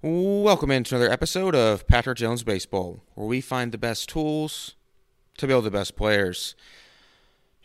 [0.00, 4.76] Welcome into another episode of Patrick Jones Baseball, where we find the best tools
[5.38, 6.54] to build the best players.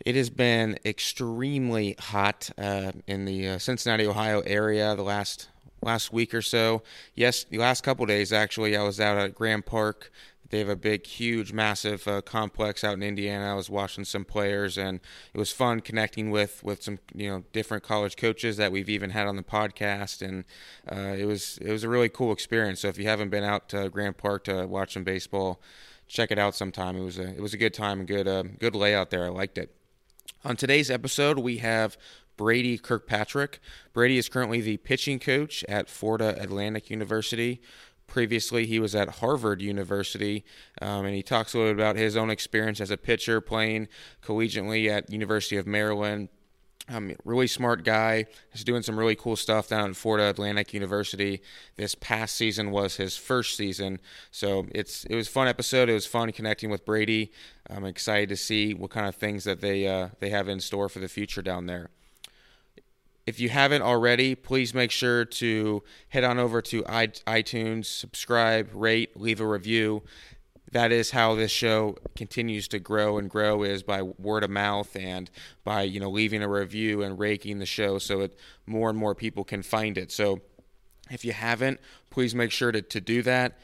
[0.04, 5.48] It has been extremely hot uh, in the uh, Cincinnati, Ohio area the last
[5.80, 6.82] last week or so.
[7.14, 8.76] Yes, the last couple days actually.
[8.76, 10.10] I was out at Grand Park
[10.54, 13.50] they have a big, huge, massive uh, complex out in Indiana.
[13.50, 15.00] I was watching some players, and
[15.32, 19.10] it was fun connecting with with some you know different college coaches that we've even
[19.10, 20.44] had on the podcast, and
[20.88, 22.80] uh, it was it was a really cool experience.
[22.80, 25.60] So if you haven't been out to Grand Park to watch some baseball,
[26.06, 26.96] check it out sometime.
[26.96, 29.24] It was a it was a good time good uh, good layout there.
[29.24, 29.74] I liked it.
[30.44, 31.96] On today's episode, we have
[32.36, 33.58] Brady Kirkpatrick.
[33.92, 37.60] Brady is currently the pitching coach at Florida Atlantic University.
[38.06, 40.44] Previously, he was at Harvard University,
[40.80, 43.88] um, and he talks a little bit about his own experience as a pitcher playing
[44.22, 46.28] collegiately at University of Maryland.
[46.86, 48.26] Um, really smart guy.
[48.52, 51.40] He's doing some really cool stuff down at Florida Atlantic University.
[51.76, 54.00] This past season was his first season,
[54.30, 55.88] so it's it was fun episode.
[55.88, 57.32] It was fun connecting with Brady.
[57.70, 60.90] I'm excited to see what kind of things that they uh, they have in store
[60.90, 61.88] for the future down there.
[63.26, 69.18] If you haven't already, please make sure to head on over to iTunes, subscribe, rate,
[69.18, 70.02] leave a review.
[70.72, 74.94] That is how this show continues to grow and grow is by word of mouth
[74.96, 75.30] and
[75.62, 78.36] by you know leaving a review and raking the show so that
[78.66, 80.12] more and more people can find it.
[80.12, 80.40] So
[81.10, 83.58] if you haven't, please make sure to, to do that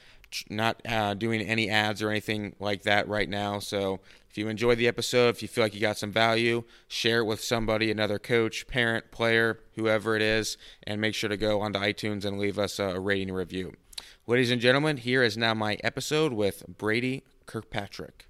[0.49, 3.59] not uh, doing any ads or anything like that right now.
[3.59, 7.21] So if you enjoyed the episode, if you feel like you got some value, share
[7.21, 11.61] it with somebody, another coach, parent, player, whoever it is, and make sure to go
[11.61, 13.73] onto iTunes and leave us a rating review.
[14.27, 18.27] Ladies and gentlemen, here is now my episode with Brady Kirkpatrick.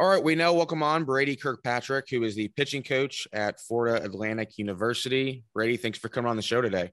[0.00, 4.02] All right, we now welcome on Brady Kirkpatrick, who is the pitching coach at Florida
[4.02, 5.44] Atlantic University.
[5.52, 6.90] Brady, thanks for coming on the show today.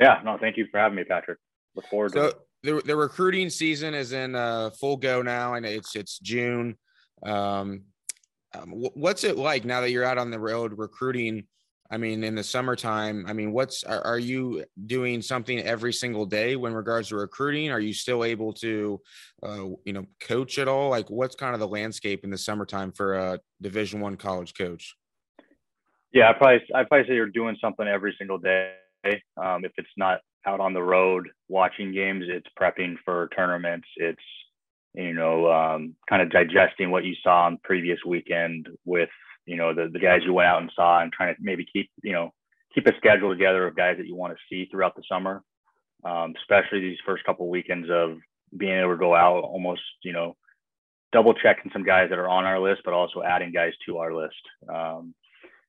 [0.00, 1.36] Yeah, no, thank you for having me, Patrick.
[1.76, 2.36] Look forward so, to it.
[2.62, 6.78] The, the recruiting season is in uh, full go now, and it's it's June.
[7.22, 7.82] Um,
[8.54, 11.46] um, what's it like now that you're out on the road recruiting?
[11.90, 16.26] I mean, in the summertime, I mean, what's are, are, you doing something every single
[16.26, 17.70] day when regards to recruiting?
[17.70, 19.00] Are you still able to,
[19.42, 20.90] uh, you know, coach at all?
[20.90, 24.96] Like, what's kind of the landscape in the summertime for a Division One college coach?
[26.12, 28.74] Yeah, I probably I probably say you're doing something every single day.
[29.42, 33.86] Um, if it's not out on the road watching games, it's prepping for tournaments.
[33.96, 34.20] It's
[34.94, 39.10] you know, um, kind of digesting what you saw on previous weekend with
[39.48, 41.90] you know, the, the guys you went out and saw and trying to maybe keep,
[42.02, 42.32] you know,
[42.74, 45.42] keep a schedule together of guys that you want to see throughout the summer,
[46.04, 48.18] um, especially these first couple weekends of
[48.56, 50.36] being able to go out almost, you know,
[51.12, 54.14] double checking some guys that are on our list, but also adding guys to our
[54.14, 54.34] list.
[54.68, 55.14] Um,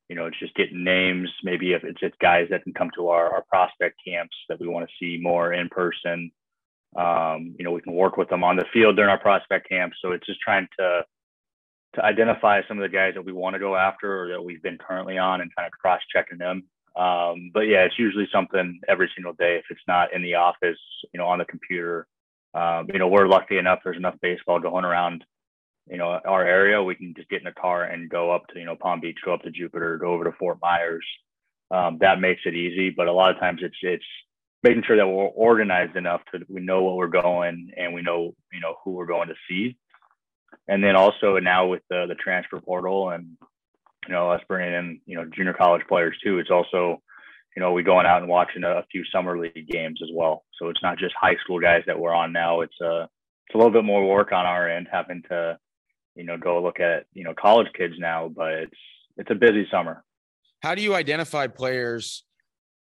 [0.08, 1.30] you know, it's just getting names.
[1.42, 4.68] Maybe if it's, it's guys that can come to our, our prospect camps that we
[4.68, 6.30] want to see more in person.
[6.96, 9.96] Um, you know, we can work with them on the field during our prospect camps.
[10.02, 11.04] So it's just trying to
[11.94, 14.62] to identify some of the guys that we want to go after or that we've
[14.62, 16.64] been currently on and kind of cross checking them.
[16.96, 19.56] Um, but yeah, it's usually something every single day.
[19.56, 20.78] If it's not in the office,
[21.12, 22.06] you know, on the computer,
[22.54, 23.80] um, you know, we're lucky enough.
[23.84, 25.24] There's enough baseball going around,
[25.88, 26.82] you know, our area.
[26.82, 29.18] We can just get in a car and go up to, you know, Palm Beach,
[29.24, 31.06] go up to Jupiter, go over to Fort Myers.
[31.70, 32.90] Um, that makes it easy.
[32.90, 34.04] But a lot of times it's, it's
[34.62, 38.34] making sure that we're organized enough to, we know what we're going and we know,
[38.52, 39.76] you know, who we're going to see
[40.70, 43.36] and then also now with the the transfer portal and
[44.06, 47.02] you know us bringing in you know junior college players too it's also
[47.54, 50.44] you know we going out and watching a, a, few summer league games as well.
[50.58, 52.60] So it's not just high school guys that we're on now.
[52.60, 53.08] It's a
[53.46, 55.58] it's a little bit more work on our end having to
[56.14, 58.78] you know go look at you know college kids now but it's
[59.16, 60.04] it's a busy summer.
[60.62, 62.24] How do you identify players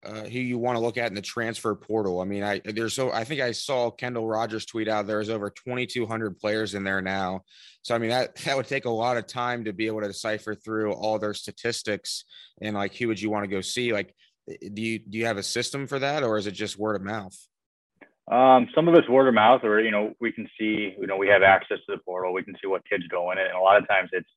[0.04, 2.20] uh, who you want to look at in the transfer portal.
[2.20, 5.50] I mean, I there's so I think I saw Kendall Rogers tweet out there's over
[5.50, 7.42] 2,200 players in there now.
[7.82, 10.06] So I mean that that would take a lot of time to be able to
[10.06, 12.24] decipher through all their statistics
[12.60, 13.92] and like who would you want to go see?
[13.92, 14.15] Like,
[14.47, 17.03] do you do you have a system for that, or is it just word of
[17.03, 17.36] mouth?
[18.30, 21.16] Um, some of it's word of mouth, or you know, we can see, you know,
[21.16, 23.56] we have access to the portal, we can see what kids go in it, and
[23.56, 24.28] a lot of times it's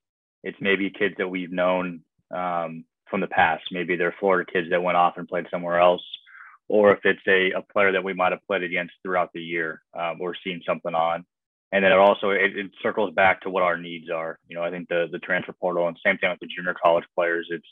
[0.43, 2.01] it's maybe kids that we've known
[2.33, 3.63] um, from the past.
[3.71, 6.03] Maybe they're Florida kids that went off and played somewhere else,
[6.67, 9.83] or if it's a, a player that we might have played against throughout the year,
[9.93, 11.25] um, we're seeing something on.
[11.73, 14.39] And then it also it, it, circles back to what our needs are.
[14.47, 17.05] You know, I think the the transfer portal and same thing with the junior college
[17.15, 17.47] players.
[17.49, 17.67] It's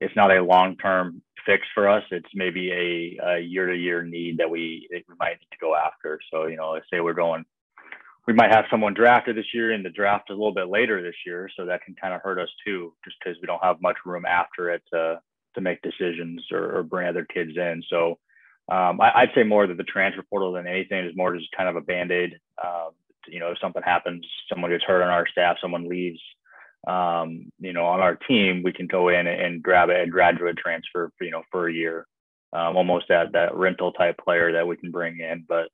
[0.00, 2.04] it's not a long term fix for us.
[2.10, 5.74] It's maybe a, a year to year need that we, we might need to go
[5.74, 6.20] after.
[6.32, 7.44] So you know, let's say we're going
[8.28, 11.14] we might have someone drafted this year and the draft a little bit later this
[11.24, 13.96] year, so that can kind of hurt us too, just because we don't have much
[14.04, 15.18] room after it to
[15.54, 17.82] to make decisions or, or bring other kids in.
[17.88, 18.18] So
[18.70, 21.70] um, I, would say more that the transfer portal than anything is more just kind
[21.70, 22.38] of a band aid.
[22.62, 22.90] Um,
[23.28, 26.20] you know, if something happens, someone gets hurt on our staff, someone leaves,
[26.86, 31.10] um, you know, on our team, we can go in and grab a graduate transfer,
[31.16, 32.06] for, you know, for a year,
[32.52, 35.46] um, almost that that rental type player that we can bring in.
[35.48, 35.68] But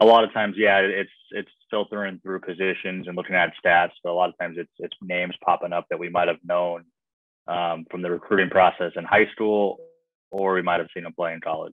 [0.00, 4.10] a lot of times, yeah, it's it's filtering through positions and looking at stats, but
[4.10, 6.84] a lot of times it's it's names popping up that we might have known
[7.48, 9.78] um, from the recruiting process in high school,
[10.30, 11.72] or we might have seen them play in college.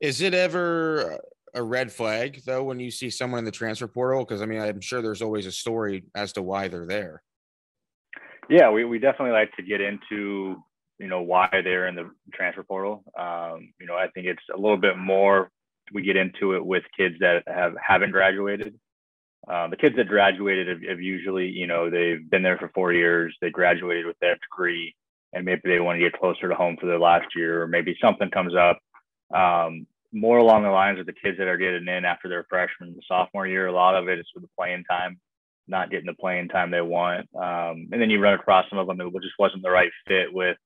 [0.00, 1.18] Is it ever
[1.54, 4.24] a red flag though when you see someone in the transfer portal?
[4.24, 7.22] Because I mean, I'm sure there's always a story as to why they're there.
[8.48, 10.62] Yeah, we, we definitely like to get into
[10.98, 13.04] you know why they're in the transfer portal.
[13.18, 15.50] Um, you know, I think it's a little bit more.
[15.92, 18.78] We get into it with kids that have haven't graduated.
[19.48, 22.92] Um, the kids that graduated have, have, usually, you know, they've been there for four
[22.92, 23.36] years.
[23.40, 24.96] They graduated with that degree,
[25.32, 27.96] and maybe they want to get closer to home for their last year, or maybe
[28.00, 28.80] something comes up
[29.32, 32.98] um, more along the lines of the kids that are getting in after their freshman
[33.06, 33.68] sophomore year.
[33.68, 35.20] A lot of it is for the playing time,
[35.68, 37.28] not getting the playing time they want.
[37.34, 40.32] Um, and then you run across some of them that just wasn't the right fit
[40.32, 40.56] with,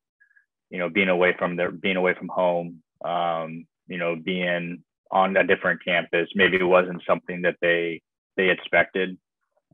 [0.71, 4.83] you know, being away from their being away from home, um, you know, being
[5.13, 6.29] on a different campus.
[6.35, 8.03] Maybe it wasn't something that they
[8.37, 9.19] they expected.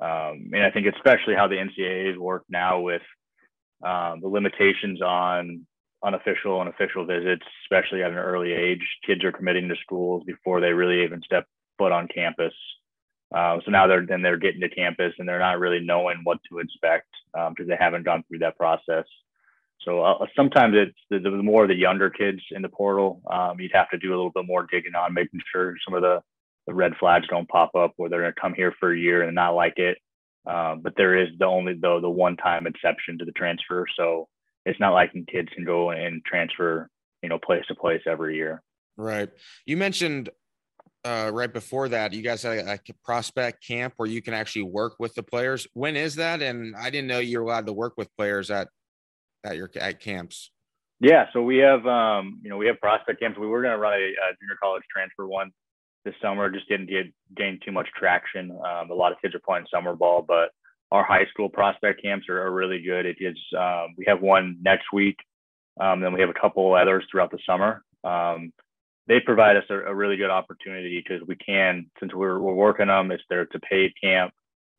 [0.01, 3.03] Um, and I think especially how the NCAA's work now with
[3.83, 5.67] um, the limitations on
[6.05, 8.83] unofficial and official visits, especially at an early age.
[9.07, 11.47] Kids are committing to schools before they really even step
[11.79, 12.53] foot on campus.
[13.35, 16.39] Uh, so now they're then they're getting to campus and they're not really knowing what
[16.49, 19.05] to expect because um, they haven't gone through that process.
[19.87, 23.23] So uh, sometimes it's the, the, more the younger kids in the portal.
[23.31, 26.03] Um, you'd have to do a little bit more digging on, making sure some of
[26.03, 26.21] the
[26.67, 29.23] the red flags don't pop up where they're going to come here for a year
[29.23, 29.99] and not like it.
[30.47, 33.87] Um, but there is the only though the one time exception to the transfer.
[33.97, 34.27] So
[34.65, 36.89] it's not like kids can go and transfer,
[37.23, 38.63] you know, place to place every year.
[38.97, 39.29] Right.
[39.65, 40.31] You mentioned
[41.05, 44.63] uh, right before that, you guys had a, a, prospect camp where you can actually
[44.63, 45.67] work with the players.
[45.73, 46.43] When is that?
[46.43, 48.69] And I didn't know you're allowed to work with players at
[49.47, 50.51] at your at camps.
[51.01, 53.39] Yeah, so we have um, you know we have prospect camps.
[53.39, 55.51] We were going to run a, a, junior college transfer one
[56.05, 57.07] this summer, just didn't get
[57.37, 58.51] gain too much traction.
[58.51, 60.51] Um, a lot of kids are playing summer ball, but
[60.93, 63.05] our high school prospect camps are, are really good.
[63.05, 65.17] It is um, we have one next week,
[65.81, 67.83] um, then we have a couple others throughout the summer.
[68.05, 68.53] Um,
[69.09, 72.87] they provide us a, a really good opportunity because we can, since we're, we're working
[72.87, 74.33] them, it's there to paid camp.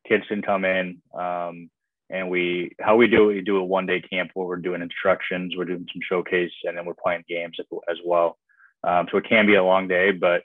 [0.07, 1.69] Kids can come in, um,
[2.09, 3.36] and we how we do it.
[3.36, 6.77] We do a one day camp where we're doing instructions, we're doing some showcase, and
[6.77, 7.57] then we're playing games
[7.89, 8.38] as well.
[8.83, 10.44] Um, so it can be a long day, but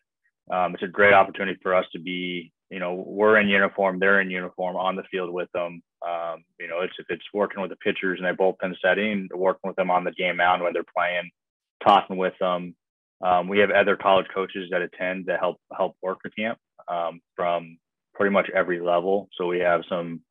[0.50, 4.23] um, it's a great opportunity for us to be you know, we're in uniform, they're
[4.23, 5.82] in uniform on the field with them.
[6.09, 9.69] Um, you know, it's if it's working with the pitchers and they bullpen setting, working
[9.69, 11.31] with them on the game mound when they're playing,
[11.85, 12.75] talking with them.
[13.23, 17.20] Um, we have other college coaches that attend that help help work the camp um,
[17.37, 17.76] from
[18.14, 19.29] pretty much every level.
[19.37, 20.23] So we have some,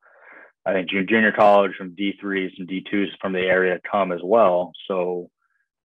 [0.64, 4.72] I think, junior college from D3s and D2s from the area come as well.
[4.86, 5.30] So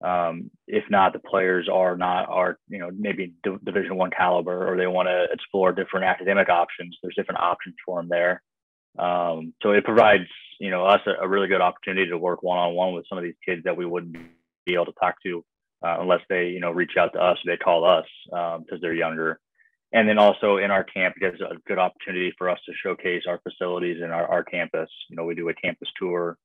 [0.01, 4.71] um, if not, the players are not are you know maybe D- Division One caliber,
[4.71, 6.97] or they want to explore different academic options.
[7.01, 8.43] There's different options for them there.
[8.99, 10.25] Um, so it provides
[10.59, 13.17] you know us a, a really good opportunity to work one on one with some
[13.17, 14.15] of these kids that we wouldn't
[14.65, 15.43] be able to talk to
[15.83, 18.79] uh, unless they you know reach out to us or they call us because um,
[18.81, 19.39] they're younger.
[19.93, 23.23] And then also in our camp, it is a good opportunity for us to showcase
[23.27, 24.89] our facilities and our, our campus.
[25.09, 26.37] You know, we do a campus tour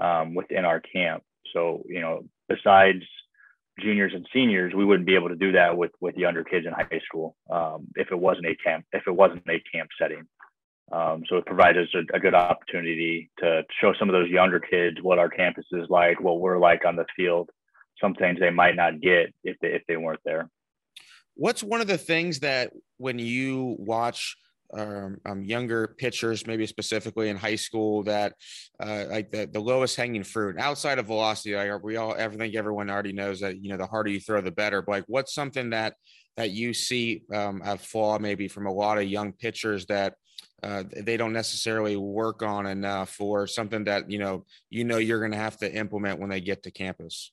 [0.00, 1.24] um, within our camp.
[1.52, 3.02] So, you know, besides
[3.80, 6.72] juniors and seniors, we wouldn't be able to do that with with younger kids in
[6.72, 10.26] high school um, if it wasn't a camp if it wasn't a camp setting.
[10.92, 14.60] Um, so it provides us a, a, good opportunity to show some of those younger
[14.60, 17.50] kids what our campus is like, what we're like on the field,
[18.00, 20.48] some things they might not get if they if they weren't there.
[21.36, 24.36] What's one of the things that when you watch
[24.74, 28.34] um, um, younger pitchers, maybe specifically in high school, that
[28.80, 31.54] uh, like the, the lowest hanging fruit outside of velocity.
[31.54, 34.40] Like we all, I think everyone already knows that you know the harder you throw,
[34.40, 34.82] the better.
[34.82, 35.94] But like, what's something that
[36.36, 40.14] that you see um, a flaw maybe from a lot of young pitchers that
[40.62, 45.20] uh, they don't necessarily work on enough, or something that you know you know you're
[45.20, 47.32] going to have to implement when they get to campus.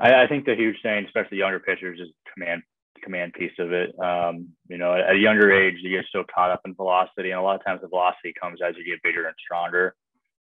[0.00, 2.62] I, I think the huge thing, especially younger pitchers, is command
[3.02, 3.98] command piece of it.
[3.98, 7.40] Um, you know, at a younger age, you get so caught up in velocity, and
[7.40, 9.94] a lot of times the velocity comes as you get bigger and stronger.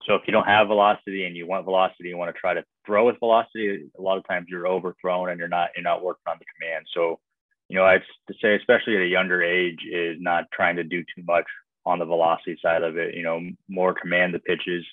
[0.05, 2.63] So if you don't have velocity and you want velocity, you want to try to
[2.85, 3.89] throw with velocity.
[3.97, 6.85] A lot of times you're overthrown and you're not you're not working on the command.
[6.93, 7.19] So
[7.69, 8.03] you know, I'd
[8.41, 11.45] say, especially at a younger age, is not trying to do too much
[11.85, 13.15] on the velocity side of it.
[13.15, 14.85] You know, more command the pitches.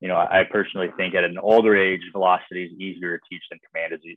[0.00, 3.60] You know, I personally think at an older age, velocity is easier to teach than
[3.70, 4.16] command is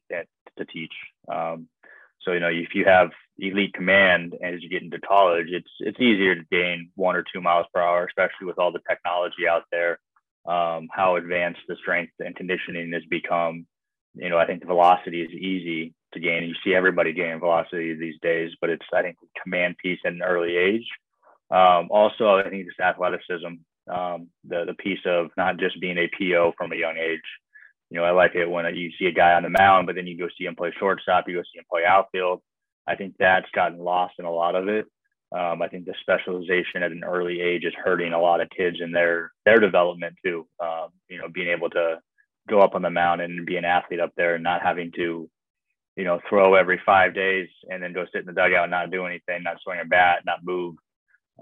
[0.57, 0.93] to teach.
[1.27, 1.67] Um,
[2.21, 5.99] so you know, if you have elite command as you get into college, it's it's
[5.99, 9.63] easier to gain one or two miles per hour, especially with all the technology out
[9.71, 9.99] there.
[10.45, 13.65] Um, how advanced the strength and conditioning has become.
[14.15, 16.43] You know, I think the velocity is easy to gain.
[16.43, 20.21] You see everybody gaining velocity these days, but it's I think command piece at an
[20.21, 20.87] early age.
[21.51, 23.55] Um, also, I think it's athleticism,
[23.89, 27.21] um, the the piece of not just being a PO from a young age.
[27.89, 30.07] You know, I like it when you see a guy on the mound, but then
[30.07, 32.41] you go see him play shortstop, you go see him play outfield.
[32.87, 34.85] I think that's gotten lost in a lot of it.
[35.31, 38.77] Um, I think the specialization at an early age is hurting a lot of kids
[38.79, 40.47] in their their development too.
[40.59, 41.99] Um, you know, being able to
[42.47, 45.29] go up on the mound and be an athlete up there and not having to,
[45.95, 48.91] you know, throw every five days and then go sit in the dugout and not
[48.91, 50.75] do anything, not swing a bat, not move.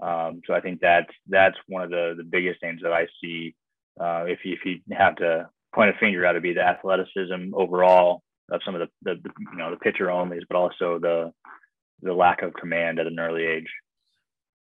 [0.00, 3.54] Um, so I think that's that's one of the the biggest things that I see.
[4.00, 7.52] Uh, if you, if you have to point a finger out to be the athleticism
[7.54, 11.32] overall of some of the, the, the you know the pitcher onlys, but also the
[12.02, 13.68] the lack of command at an early age.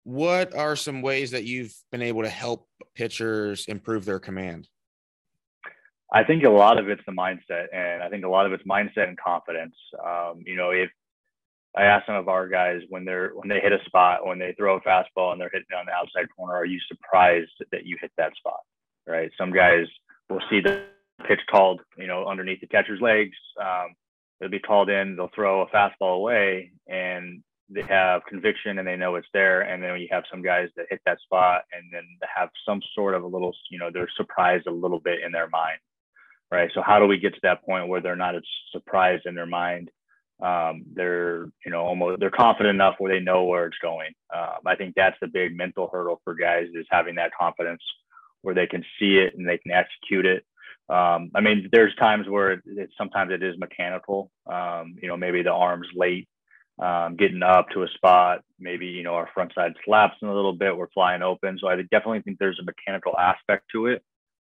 [0.04, 4.69] What are some ways that you've been able to help pitchers improve their command?
[6.12, 8.62] I think a lot of it's the mindset, and I think a lot of it's
[8.64, 9.75] mindset and confidence.
[10.04, 10.90] Um, you know, if
[11.76, 14.54] I ask some of our guys when they're when they hit a spot, when they
[14.57, 17.97] throw a fastball and they're hitting on the outside corner, are you surprised that you
[18.00, 18.61] hit that spot?
[19.07, 19.31] Right.
[19.37, 19.87] Some guys
[20.31, 20.85] will see the
[21.26, 23.37] pitch called, you know, underneath the catcher's legs.
[23.61, 23.95] Um,
[24.38, 28.97] they'll be called in, they'll throw a fastball away and they have conviction and they
[28.97, 29.62] know it's there.
[29.62, 32.04] And then you have some guys that hit that spot and then
[32.35, 35.49] have some sort of a little, you know, they're surprised a little bit in their
[35.49, 35.78] mind.
[36.50, 36.71] Right.
[36.75, 39.47] So how do we get to that point where they're not as surprised in their
[39.47, 39.90] mind?
[40.43, 44.12] Um, they're, you know, almost they're confident enough where they know where it's going.
[44.35, 47.83] Um, I think that's the big mental hurdle for guys is having that confidence
[48.43, 50.45] where they can see it and they can execute it
[50.88, 54.31] um, I mean, there's times where it, it, sometimes it is mechanical.
[54.47, 56.29] Um, you know, maybe the arm's late,
[56.79, 58.43] um, getting up to a spot.
[58.59, 60.76] Maybe you know our front side slaps in a little bit.
[60.76, 64.03] We're flying open, so I definitely think there's a mechanical aspect to it.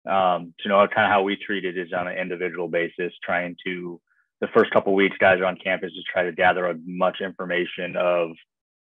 [0.05, 3.12] Um, so, you know, kind of how we treat it is on an individual basis,
[3.23, 4.01] trying to
[4.42, 7.96] the first couple weeks, guys are on campus to try to gather as much information
[7.96, 8.30] of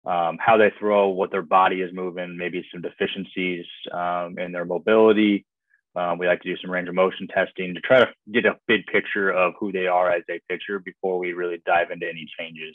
[0.04, 4.64] um, how they throw, what their body is moving, maybe some deficiencies um, in their
[4.64, 5.46] mobility,
[5.94, 8.56] um, we like to do some range of motion testing to try to get a
[8.66, 12.26] big picture of who they are as a pitcher before we really dive into any
[12.38, 12.74] changes.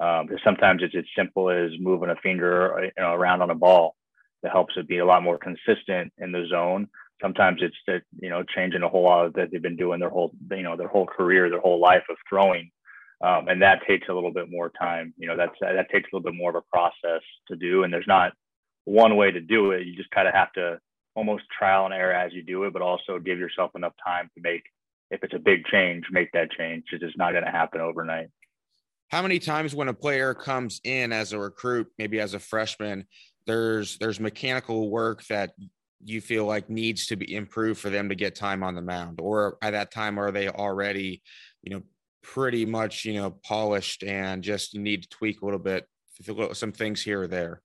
[0.00, 3.50] Um, because sometimes it's as simple as moving a finger uh, you know, around on
[3.50, 3.94] a ball
[4.42, 6.88] that helps it be a lot more consistent in the zone.
[7.20, 10.32] Sometimes it's that you know changing a whole lot that they've been doing their whole
[10.50, 12.70] you know their whole career, their whole life of throwing,
[13.22, 15.14] um, and that takes a little bit more time.
[15.16, 17.92] You know that's that takes a little bit more of a process to do, and
[17.92, 18.32] there's not
[18.84, 19.86] one way to do it.
[19.86, 20.78] You just kind of have to
[21.14, 24.40] almost trial and error as you do it, but also give yourself enough time to
[24.42, 24.62] make,
[25.10, 26.84] if it's a big change, make that change.
[26.92, 28.28] It's just not going to happen overnight.
[29.08, 33.06] How many times when a player comes in as a recruit, maybe as a freshman,
[33.46, 35.50] there's there's mechanical work that
[36.04, 39.20] you feel like needs to be improved for them to get time on the mound,
[39.20, 41.22] or at that time are they already,
[41.62, 41.82] you know,
[42.22, 45.86] pretty much you know polished and just need to tweak a little bit,
[46.52, 47.62] some things here or there.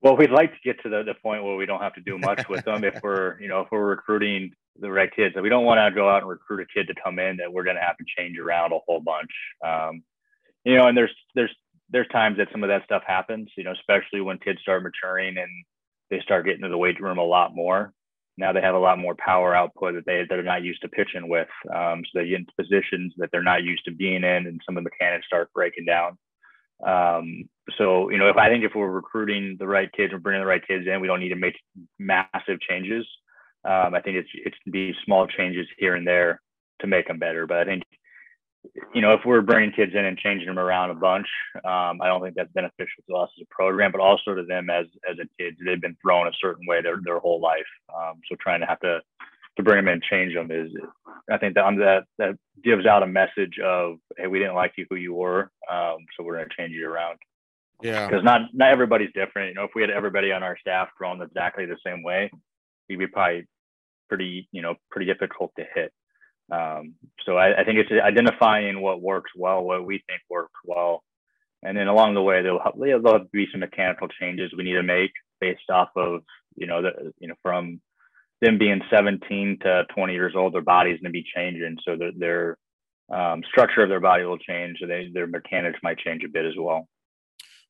[0.00, 2.18] Well, we'd like to get to the, the point where we don't have to do
[2.18, 5.34] much with them if we're, you know, if we're recruiting the right kids.
[5.40, 7.64] We don't want to go out and recruit a kid to come in that we're
[7.64, 9.30] going to have to change around a whole bunch.
[9.64, 10.02] Um,
[10.64, 11.54] you know, and there's there's
[11.90, 13.48] there's times that some of that stuff happens.
[13.56, 15.50] You know, especially when kids start maturing and
[16.10, 17.92] they start getting to the weight room a lot more.
[18.36, 21.28] Now they have a lot more power output that they they're not used to pitching
[21.28, 21.48] with.
[21.74, 24.76] Um, so they get into positions that they're not used to being in, and some
[24.76, 26.16] of the mechanics start breaking down.
[26.86, 30.40] Um, so, you know, if I think if we're recruiting the right kids or bringing
[30.40, 31.56] the right kids in, we don't need to make
[31.98, 33.04] massive changes.
[33.64, 36.40] Um, I think it's it's be small changes here and there
[36.80, 37.46] to make them better.
[37.46, 37.82] But I think,
[38.94, 42.06] you know, if we're bringing kids in and changing them around a bunch, um, I
[42.06, 45.16] don't think that's beneficial to us as a program, but also to them as as
[45.18, 45.56] a kid.
[45.64, 47.66] They've been thrown a certain way their their whole life.
[47.94, 49.00] Um, so trying to have to
[49.58, 50.70] to bring them in and change them is
[51.30, 54.86] I think that that that gives out a message of hey we didn't like you
[54.88, 57.18] who you were um, so we're going to change you around
[57.82, 60.88] yeah because not not everybody's different you know if we had everybody on our staff
[60.96, 62.30] drawn exactly the same way
[62.88, 63.46] we'd be probably
[64.08, 65.92] pretty you know pretty difficult to hit
[66.50, 66.94] um,
[67.26, 71.02] so I, I, think it's identifying what works well what we think works well
[71.62, 75.12] and then along the way there'll, there'll be some mechanical changes we need to make
[75.40, 76.22] based off of
[76.56, 77.80] you know the you know from
[78.40, 81.76] them being 17 to 20 years old, their body's going to be changing.
[81.84, 82.56] So they're, they're
[83.10, 84.78] um, structure of their body will change.
[84.80, 86.86] So they, their mechanics might change a bit as well.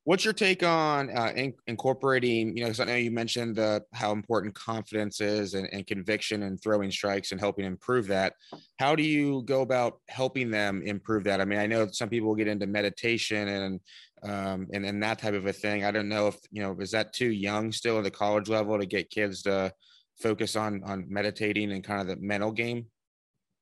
[0.05, 2.55] What's your take on uh, in, incorporating?
[2.55, 6.43] You know, because I know you mentioned the, how important confidence is and, and conviction
[6.43, 8.33] and throwing strikes and helping improve that.
[8.79, 11.41] How do you go about helping them improve that?
[11.41, 13.79] I mean, I know some people get into meditation and
[14.23, 15.85] um, and and that type of a thing.
[15.85, 18.79] I don't know if you know is that too young still at the college level
[18.79, 19.73] to get kids to
[20.19, 22.87] focus on on meditating and kind of the mental game.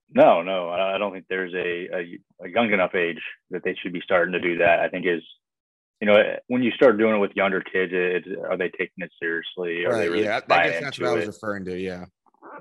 [0.10, 3.92] No, no, I don't think there's a, a, a young enough age that they should
[3.92, 4.80] be starting to do that.
[4.80, 5.22] I think is
[6.02, 9.12] you know, when you start doing it with younger kids, it's, are they taking it
[9.22, 9.86] seriously?
[9.86, 10.10] Are right.
[10.10, 11.78] Really yeah, I guess that's what I was referring to.
[11.78, 12.06] Yeah.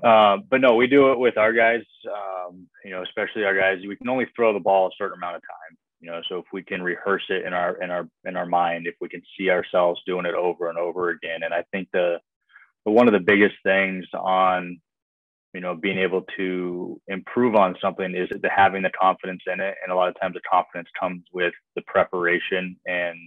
[0.03, 1.83] Uh, but no, we do it with our guys.
[2.05, 3.79] Um, you know, especially our guys.
[3.87, 6.45] We can only throw the ball a certain amount of time you know so if
[6.53, 9.49] we can rehearse it in our in our in our mind if we can see
[9.49, 12.17] ourselves doing it over and over again and i think the,
[12.85, 14.79] the one of the biggest things on
[15.57, 19.73] you know being able to improve on something is the having the confidence in it.
[19.81, 23.17] And a lot of times the confidence comes with the preparation and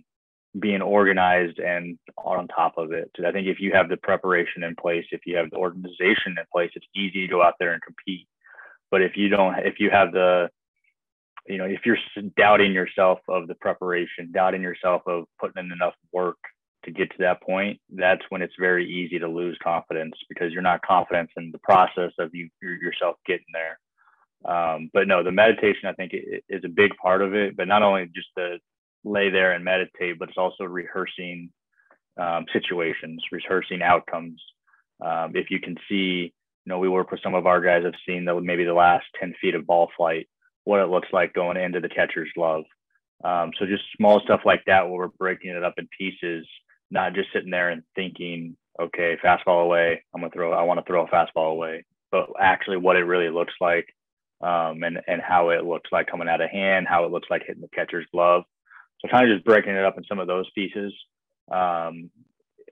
[0.61, 3.11] being organized and on top of it.
[3.17, 6.37] So i think if you have the preparation in place if you have the organization
[6.39, 8.29] in place it's easy to go out there and compete.
[8.93, 10.51] But if you don't if you have the
[11.49, 11.99] you know, if you're
[12.37, 16.39] doubting yourself of the preparation, doubting yourself of putting in enough work
[16.85, 20.63] to get to that point, that's when it's very easy to lose confidence because you're
[20.63, 23.79] not confident in the process of you yourself getting there.
[24.45, 26.13] Um, but no, the meditation I think
[26.49, 27.57] is a big part of it.
[27.57, 28.59] But not only just to
[29.05, 31.51] lay there and meditate, but it's also rehearsing
[32.19, 34.43] um, situations, rehearsing outcomes.
[35.05, 36.33] Um, if you can see,
[36.65, 39.07] you know, we work with some of our guys have seen the maybe the last
[39.19, 40.29] 10 feet of ball flight
[40.65, 42.65] what it looks like going into the catcher's glove.
[43.25, 46.47] Um, so just small stuff like that where we're breaking it up in pieces,
[46.90, 50.02] not just sitting there and thinking, okay, fastball away.
[50.14, 50.52] I'm gonna throw.
[50.52, 53.87] I want to throw a fastball away, but actually what it really looks like,
[54.40, 57.42] um, and and how it looks like coming out of hand, how it looks like
[57.47, 58.44] hitting the catcher's glove.
[59.00, 60.92] So kind of just breaking it up in some of those pieces.
[61.50, 62.11] Um,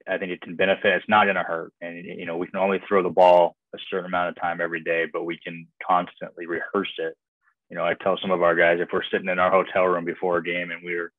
[0.06, 0.94] I think it can benefit.
[0.94, 4.06] It's not to hurt, and you know we can only throw the ball a certain
[4.06, 7.16] amount of time every day, but we can constantly rehearse it
[7.70, 10.04] you know, I tell some of our guys if we're sitting in our hotel room
[10.04, 11.12] before a game and we're,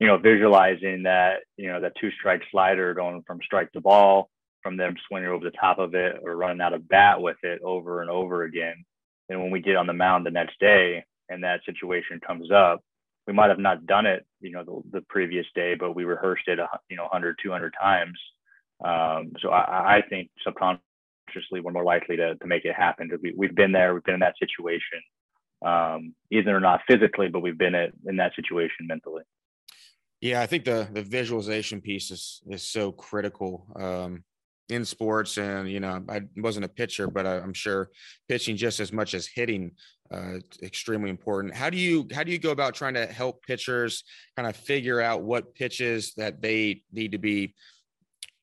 [0.00, 4.30] you know, visualizing that, you know, that two strike slider going from strike to ball,
[4.62, 7.60] from them swinging over the top of it or running out of bat with it
[7.62, 8.84] over and over again.
[9.28, 12.80] And when we get on the mound the next day and that situation comes up,
[13.26, 16.48] we might have not done it, you know, the, the previous day, but we rehearsed
[16.48, 16.58] it,
[16.88, 18.18] you know, 100, 200 times.
[18.84, 23.22] Um, so I, I think subconsciously we're more likely to, to make it happen because
[23.22, 25.00] we, we've been there, we've been in that situation
[25.64, 29.22] um, either or not physically, but we've been in that situation mentally.
[30.20, 34.22] Yeah, I think the the visualization piece is is so critical um,
[34.68, 37.90] in sports, and you know, I wasn't a pitcher, but I, am sure
[38.28, 39.72] pitching just as much as hitting
[40.12, 41.54] uh, extremely important.
[41.54, 44.04] How do you how do you go about trying to help pitchers
[44.36, 47.54] kind of figure out what pitches that they need to be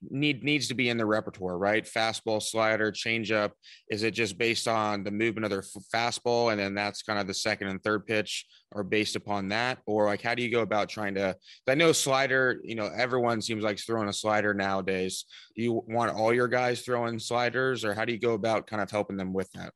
[0.09, 1.85] need needs to be in the repertoire, right?
[1.85, 3.51] Fastball, slider, changeup.
[3.89, 7.27] Is it just based on the movement of their fastball, and then that's kind of
[7.27, 10.61] the second and third pitch are based upon that, or like how do you go
[10.61, 11.35] about trying to?
[11.67, 12.59] I know slider.
[12.63, 15.25] You know, everyone seems like throwing a slider nowadays.
[15.55, 18.81] Do you want all your guys throwing sliders, or how do you go about kind
[18.81, 19.73] of helping them with that?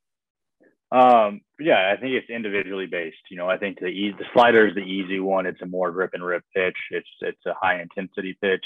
[0.92, 3.16] Um, yeah, I think it's individually based.
[3.30, 3.86] You know, I think the
[4.18, 5.46] the slider is the easy one.
[5.46, 6.78] It's a more grip and rip pitch.
[6.92, 8.66] It's it's a high intensity pitch.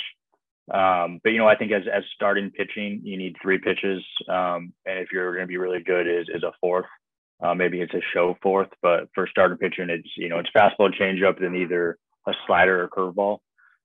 [0.74, 4.74] Um, but you know, I think as as starting pitching, you need three pitches, um,
[4.86, 6.86] and if you're going to be really good, is is a fourth.
[7.44, 10.92] Uh, maybe it's a show fourth, but for starter pitching, it's you know it's fastball,
[11.00, 11.98] changeup, then either
[12.28, 13.40] a slider or curveball.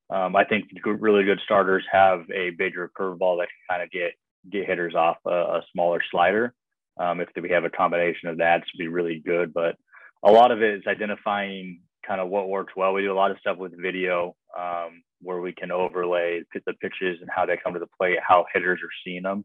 [0.08, 4.12] Um, I think really good starters have a bigger curveball that can kind of get
[4.50, 6.54] get hitters off a, a smaller slider.
[6.98, 9.52] Um, if we have a combination of that, to be really good.
[9.52, 9.76] But
[10.22, 12.92] a lot of it is identifying kind of what works well.
[12.92, 14.34] We do a lot of stuff with video.
[14.58, 18.46] Um, where we can overlay the pitches and how they come to the plate, how
[18.52, 19.44] hitters are seeing them.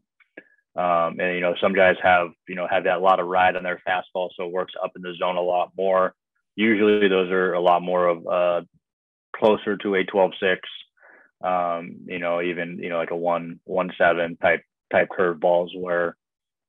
[0.76, 3.62] Um, and you know, some guys have you know have that lot of ride on
[3.62, 6.14] their fastball, so it works up in the zone a lot more.
[6.54, 8.60] Usually, those are a lot more of uh,
[9.34, 10.58] closer to a 12-6.
[11.42, 16.16] Um, you know, even you know like a one one seven type type curveballs where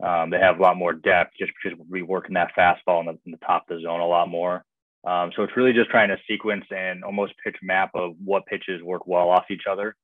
[0.03, 3.19] um, they have a lot more depth just because we're working that fastball in the,
[3.25, 4.63] in the top of the zone a lot more.
[5.05, 8.81] Um, so it's really just trying to sequence and almost pitch map of what pitches
[8.81, 9.95] work well off each other.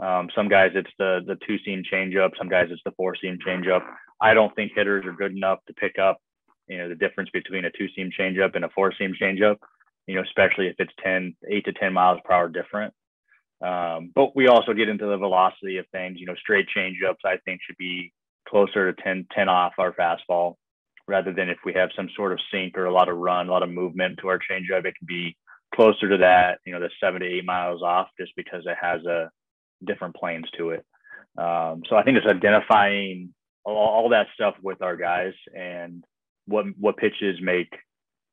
[0.00, 3.38] Um, some guys it's the the two seam changeup, some guys it's the four seam
[3.46, 3.82] changeup.
[4.20, 6.18] I don't think hitters are good enough to pick up,
[6.68, 9.56] you know, the difference between a two seam changeup and a four seam changeup.
[10.06, 12.94] You know, especially if it's 10, 8 to 10 miles per hour different.
[13.60, 16.18] Um, but we also get into the velocity of things.
[16.18, 18.12] You know, straight changeups I think should be
[18.48, 20.54] closer to 10, 10 off our fastball.
[21.08, 23.50] Rather than if we have some sort of sink or a lot of run, a
[23.50, 25.36] lot of movement to our changeup, it can be
[25.74, 29.04] closer to that, you know, the seven to eight miles off just because it has
[29.06, 29.30] a
[29.84, 30.84] different planes to it.
[31.36, 33.32] Um, so I think it's identifying
[33.64, 36.04] all, all, that stuff with our guys and
[36.46, 37.72] what what pitches make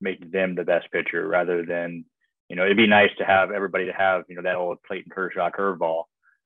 [0.01, 2.05] make them the best pitcher rather than
[2.49, 5.11] you know it'd be nice to have everybody to have you know that old Clayton
[5.11, 6.03] Kershaw curveball,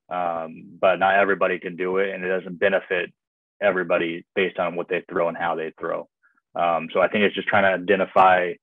[0.10, 3.14] um, but not everybody can do it and it doesn't benefit
[3.62, 6.10] everybody based on what they throw and how they throw.
[6.56, 8.54] Um, so I think it's just trying to identify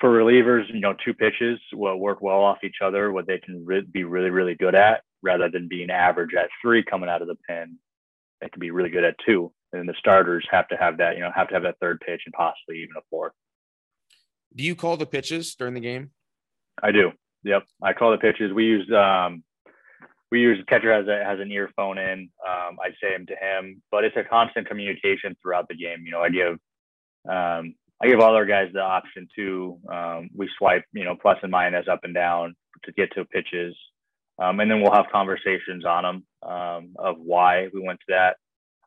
[0.00, 3.64] for relievers, you know, two pitches will work well off each other, what they can
[3.64, 7.28] re- be really, really good at, rather than being average at three coming out of
[7.28, 7.78] the pen.
[8.40, 9.52] They can be really good at two.
[9.72, 12.22] And the starters have to have that, you know, have to have that third pitch
[12.26, 13.32] and possibly even a fourth.
[14.54, 16.10] Do you call the pitches during the game?
[16.82, 17.12] I do.
[17.44, 17.64] Yep.
[17.82, 18.52] I call the pitches.
[18.52, 19.42] We use um
[20.30, 22.30] we use the catcher has a has an earphone in.
[22.46, 26.02] Um, I say them to him, but it's a constant communication throughout the game.
[26.04, 26.58] You know, I give
[27.28, 29.78] um, I give all our guys the option too.
[29.90, 33.74] Um, we swipe, you know, plus and minus up and down to get to pitches.
[34.38, 38.36] Um, and then we'll have conversations on them um, of why we went to that.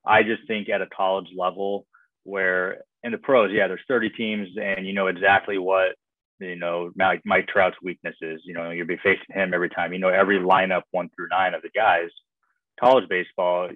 [0.06, 1.86] I just think at a college level
[2.23, 5.95] where in the pros, yeah, there's 30 teams and you know exactly what,
[6.39, 10.00] you know, Mike, Mike Trout's weaknesses, you know, you'll be facing him every time, you
[10.00, 12.10] know, every lineup one through nine of the guys.
[12.80, 13.69] College baseball,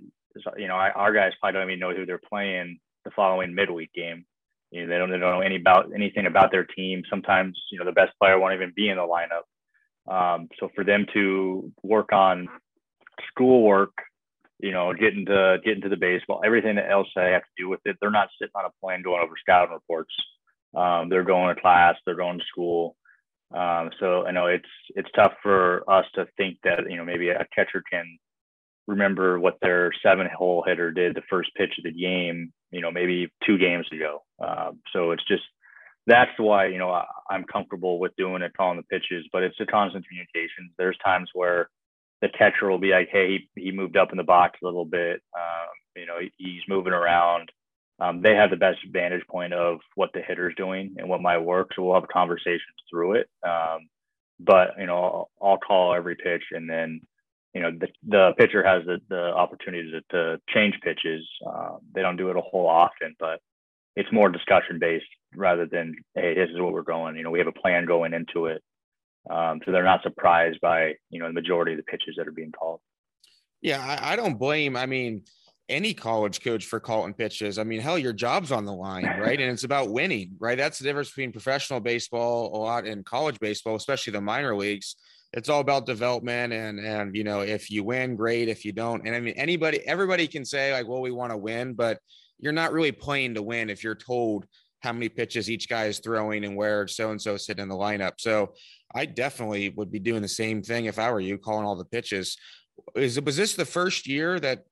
[0.58, 4.26] you know, our guys probably don't even know who they're playing the following midweek game.
[4.72, 7.04] You know, they don't, they don't know any about anything about their team.
[7.10, 9.44] Sometimes, you know, the best player won't even be in the lineup.
[10.12, 12.48] Um, so for them to work on
[13.28, 13.94] schoolwork,
[14.60, 17.82] you know, getting to getting to the baseball, everything else they have to do with
[17.86, 20.14] it, they're not sitting on a plane going over scouting reports.
[20.76, 22.96] Um, they're going to class, they're going to school.
[23.54, 27.30] Um, so I know it's it's tough for us to think that you know maybe
[27.30, 28.06] a catcher can
[28.88, 32.92] remember what their seven hole hitter did the first pitch of the game, you know,
[32.92, 34.24] maybe two games ago.
[34.40, 35.44] Um, so it's just
[36.08, 39.26] that's why you know I, am comfortable with doing it, calling the pitches.
[39.32, 40.72] But it's a constant communication.
[40.78, 41.70] There's times where
[42.22, 44.86] the catcher will be like, "Hey, he, he moved up in the box a little
[44.86, 45.22] bit.
[45.36, 47.52] Um, you know, he, he's moving around."
[48.00, 51.38] Um, they have the best vantage point of what the hitter's doing and what might
[51.38, 51.70] work.
[51.76, 53.30] So we'll have conversations through it.
[53.48, 53.90] Um,
[54.40, 57.02] but you know, I'll, I'll call every pitch and then
[57.54, 62.02] you know the, the pitcher has the, the opportunity to, to change pitches uh, they
[62.02, 63.40] don't do it a whole often but
[63.96, 67.40] it's more discussion based rather than hey this is what we're going you know we
[67.40, 68.62] have a plan going into it
[69.30, 72.32] um, so they're not surprised by you know the majority of the pitches that are
[72.32, 72.80] being called
[73.62, 75.24] yeah I, I don't blame i mean
[75.70, 77.58] any college coach for calling pitches.
[77.58, 79.40] I mean, hell, your job's on the line, right?
[79.40, 80.58] And it's about winning, right?
[80.58, 84.98] That's the difference between professional baseball a lot and college baseball, especially the minor leagues
[85.34, 89.08] it's all about development and and you know if you win great if you don't
[89.08, 92.00] and i mean anybody everybody can say like well we want to win but
[92.42, 94.46] you're not really playing to win if you're told
[94.82, 97.76] how many pitches each guy is throwing and where so and so sit in the
[97.76, 98.14] lineup.
[98.18, 98.54] So
[98.94, 101.86] i definitely would be doing the same thing if i were you calling all the
[101.86, 102.38] pitches.
[102.96, 104.66] Is it was this the first year that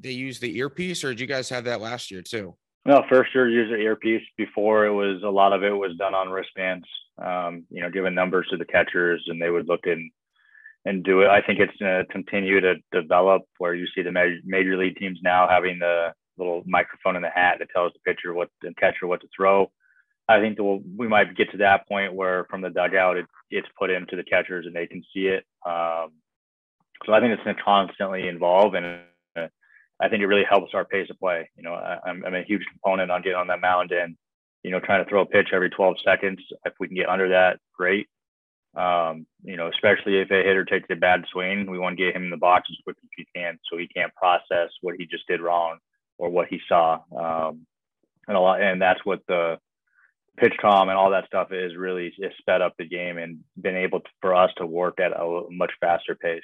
[0.00, 2.56] they used the earpiece or did you guys have that last year too?
[2.86, 4.22] No first year used the earpiece.
[4.36, 6.86] Before it was a lot of it was done on wristbands
[7.22, 10.10] um, you know, giving numbers to the catchers and they would look in
[10.84, 11.28] and do it.
[11.28, 14.12] I think it's going to continue to develop where you see the
[14.44, 18.34] major, league teams now having the little microphone in the hat that tells the pitcher
[18.34, 19.70] what the catcher what to throw.
[20.28, 23.68] I think we'll, we might get to that point where from the dugout it, it's
[23.78, 25.44] put into the catchers and they can see it.
[25.64, 26.12] Um,
[27.04, 29.00] so I think it's going to constantly evolve, and
[29.36, 29.48] uh,
[30.00, 31.50] I think it really helps our pace of play.
[31.56, 34.16] You know, I, I'm, I'm a huge component on getting on that mound and
[34.66, 36.40] you know, trying to throw a pitch every 12 seconds.
[36.64, 38.08] If we can get under that, great.
[38.76, 42.16] Um, you know, especially if a hitter takes a bad swing, we want to get
[42.16, 45.06] him in the box as quick as we can so he can't process what he
[45.06, 45.78] just did wrong
[46.18, 46.98] or what he saw.
[47.16, 47.64] Um,
[48.26, 49.58] and a lot, and that's what the
[50.42, 54.00] PitchCom and all that stuff is really is sped up the game and been able
[54.00, 56.42] to, for us to work at a much faster pace.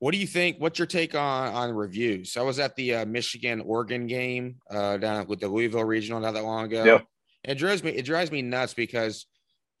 [0.00, 0.58] What do you think?
[0.58, 2.36] What's your take on on reviews?
[2.36, 6.34] I was at the uh, Michigan Oregon game uh, down with the Louisville Regional not
[6.34, 6.84] that long ago.
[6.84, 7.00] Yeah.
[7.44, 9.26] It drives me it drives me nuts because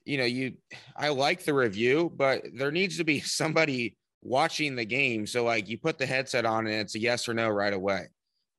[0.04, 0.54] you know you
[0.96, 5.26] I like the review, but there needs to be somebody watching the game.
[5.26, 8.08] So like you put the headset on and it's a yes or no right away,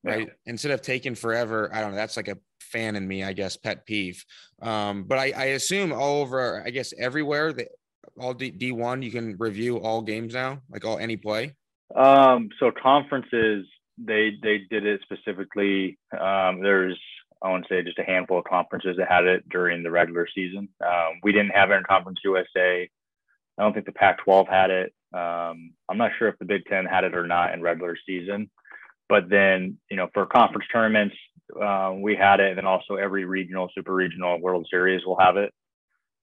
[0.03, 0.27] right?
[0.27, 0.33] Yeah.
[0.45, 1.69] Instead of taking forever.
[1.73, 1.97] I don't know.
[1.97, 4.23] That's like a fan in me, I guess, pet peeve.
[4.61, 7.67] Um, but I, I assume all over, I guess everywhere that
[8.17, 11.55] all D one you can review all games now, like all any play?
[11.95, 13.65] Um, so conferences
[13.97, 15.97] they they did it specifically.
[16.13, 16.99] Um, there's
[17.41, 20.27] I want to say just a handful of conferences that had it during the regular
[20.33, 20.69] season.
[20.85, 22.89] Um, we didn't have it in Conference USA.
[23.57, 24.93] I don't think the Pac-12 had it.
[25.13, 28.49] Um, I'm not sure if the Big Ten had it or not in regular season.
[29.07, 31.15] But then, you know, for conference tournaments,
[31.59, 35.35] um, we had it, and then also every regional, super regional, World Series will have
[35.35, 35.51] it.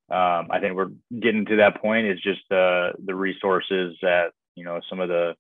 [0.09, 2.07] Um, I think we're getting to that point.
[2.07, 5.35] It's just the the resources that you know some of the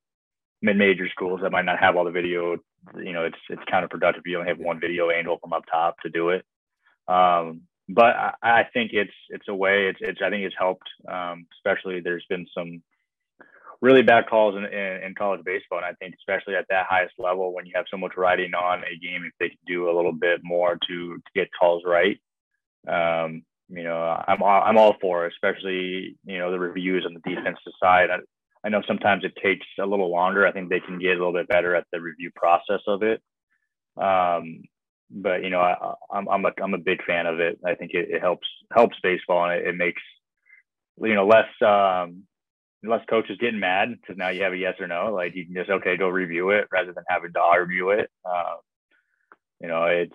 [0.62, 2.56] mid-major schools that might not have all the video.
[2.96, 4.22] You know, it's it's counterproductive.
[4.24, 6.44] You only have one video angle from up top to do it.
[7.06, 9.86] Um, but I, I, think it's it's a way.
[9.86, 10.88] It's it's I think it's helped.
[11.08, 12.82] Um, especially there's been some
[13.80, 15.78] really bad calls in, in, in, college baseball.
[15.78, 18.80] And I think especially at that highest level, when you have so much riding on
[18.80, 22.18] a game, if they can do a little bit more to, to get calls right,
[22.88, 27.34] um, you know, I'm all, I'm all for, especially you know the reviews on the
[27.34, 28.10] defensive side.
[28.10, 28.18] I,
[28.64, 30.46] I know sometimes it takes a little longer.
[30.46, 33.22] I think they can get a little bit better at the review process of it.
[33.96, 34.62] Um,
[35.10, 37.58] but you know, I, I'm, I'm a I'm a big fan of it.
[37.64, 40.02] I think it, it helps helps baseball and it, it makes
[41.00, 42.24] you know less um,
[42.84, 45.12] less coaches getting mad because now you have a yes or no.
[45.12, 48.10] Like you can just okay, go review it rather than having to review it.
[48.24, 48.56] Uh,
[49.60, 50.12] you know, it's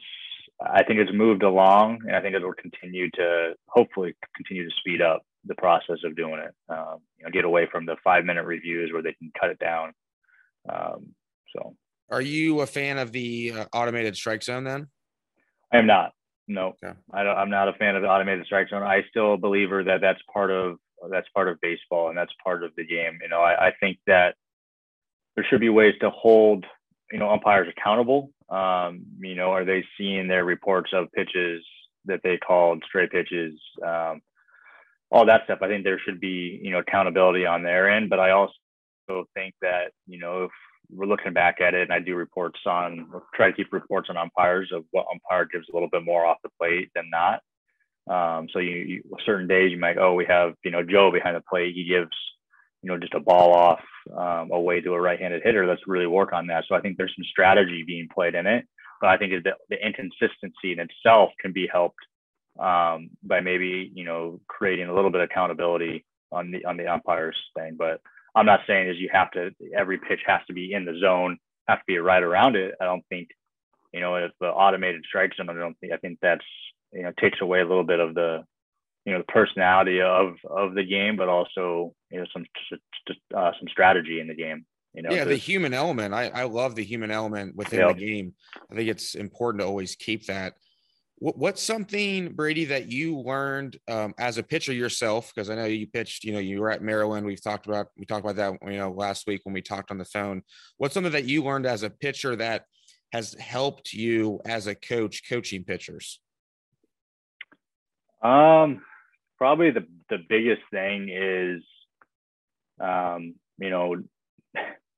[0.64, 4.76] I think it's moved along, and I think it will continue to hopefully continue to
[4.78, 6.54] speed up the process of doing it.
[6.70, 9.60] Um, you know, get away from the five minute reviews where they can cut it
[9.60, 9.94] down.
[10.70, 11.16] Um,
[11.56, 11.76] so,
[12.10, 14.88] are you a fan of the uh, automated strike zone then?
[15.72, 16.12] I am not.
[16.48, 16.98] No, okay.
[17.14, 18.84] I am not a fan of the automated strike zone.
[18.84, 20.78] I still a believer that that's part of
[21.10, 23.20] that's part of baseball and that's part of the game.
[23.22, 24.36] You know, I, I think that
[25.36, 26.66] there should be ways to hold
[27.12, 28.32] you know umpires accountable.
[28.52, 31.64] Um, you know, are they seeing their reports of pitches
[32.06, 33.60] that they called straight pitches?
[33.86, 34.22] Um,
[35.10, 35.60] all that stuff.
[35.62, 38.54] I think there should be you know accountability on their end, but I also
[39.34, 40.52] think that you know if
[40.94, 44.18] we're looking back at it, and I do reports on try to keep reports on
[44.18, 47.42] umpires of what umpire gives a little bit more off the plate than not.
[48.10, 51.36] Um, so you, you, certain days you might oh we have you know Joe behind
[51.36, 52.12] the plate he gives
[52.82, 53.82] you know just a ball off
[54.18, 55.68] um, away to a right-handed hitter.
[55.68, 56.66] Let's really work on that.
[56.68, 58.66] So I think there's some strategy being played in it,
[59.00, 62.00] but I think the, the inconsistency in itself can be helped
[62.60, 66.88] um, by maybe you know creating a little bit of accountability on the on the
[66.88, 67.76] umpires thing.
[67.78, 68.02] But
[68.36, 71.38] I'm not saying is you have to every pitch has to be in the zone,
[71.68, 72.76] have to be right around it.
[72.82, 73.30] I don't think
[73.94, 75.50] you know if the automated strike zone.
[75.50, 76.46] I don't think I think that's
[76.94, 78.44] you know takes away a little bit of the
[79.06, 82.46] you know the personality of of the game, but also you know some
[83.36, 84.66] uh, some strategy in the game.
[84.94, 86.14] You know, yeah, the human element.
[86.14, 88.34] I I love the human element within the game.
[88.72, 90.54] I think it's important to always keep that.
[91.16, 95.32] What, what's something Brady that you learned um, as a pitcher yourself?
[95.34, 96.24] Because I know you pitched.
[96.24, 97.26] You know, you were at Maryland.
[97.26, 98.70] We've talked about we talked about that.
[98.70, 100.44] You know, last week when we talked on the phone.
[100.78, 102.66] What's something that you learned as a pitcher that
[103.14, 106.20] has helped you as a coach coaching pitchers?
[108.22, 108.82] Um,
[109.42, 111.64] probably the the biggest thing is,
[112.80, 113.96] um, you know,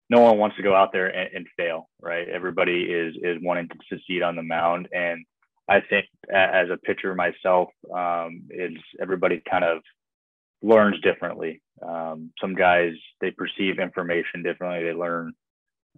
[0.10, 2.28] no one wants to go out there and, and, fail, right?
[2.28, 5.24] Everybody is is wanting to succeed on the mound, and
[5.70, 9.78] I think as a pitcher myself, um, is everybody kind of
[10.62, 11.62] learns differently.
[11.82, 14.84] Um, some guys they perceive information differently.
[14.84, 15.32] They learn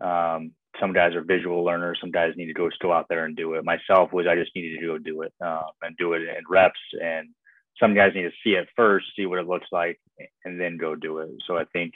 [0.02, 1.98] um, some guys are visual learners.
[2.00, 3.66] Some guys need to go go out there and do it.
[3.66, 6.80] Myself was I just needed to go do it um, and do it in reps.
[7.02, 7.30] And
[7.80, 10.00] some guys need to see it first, see what it looks like,
[10.44, 11.30] and then go do it.
[11.48, 11.94] So I think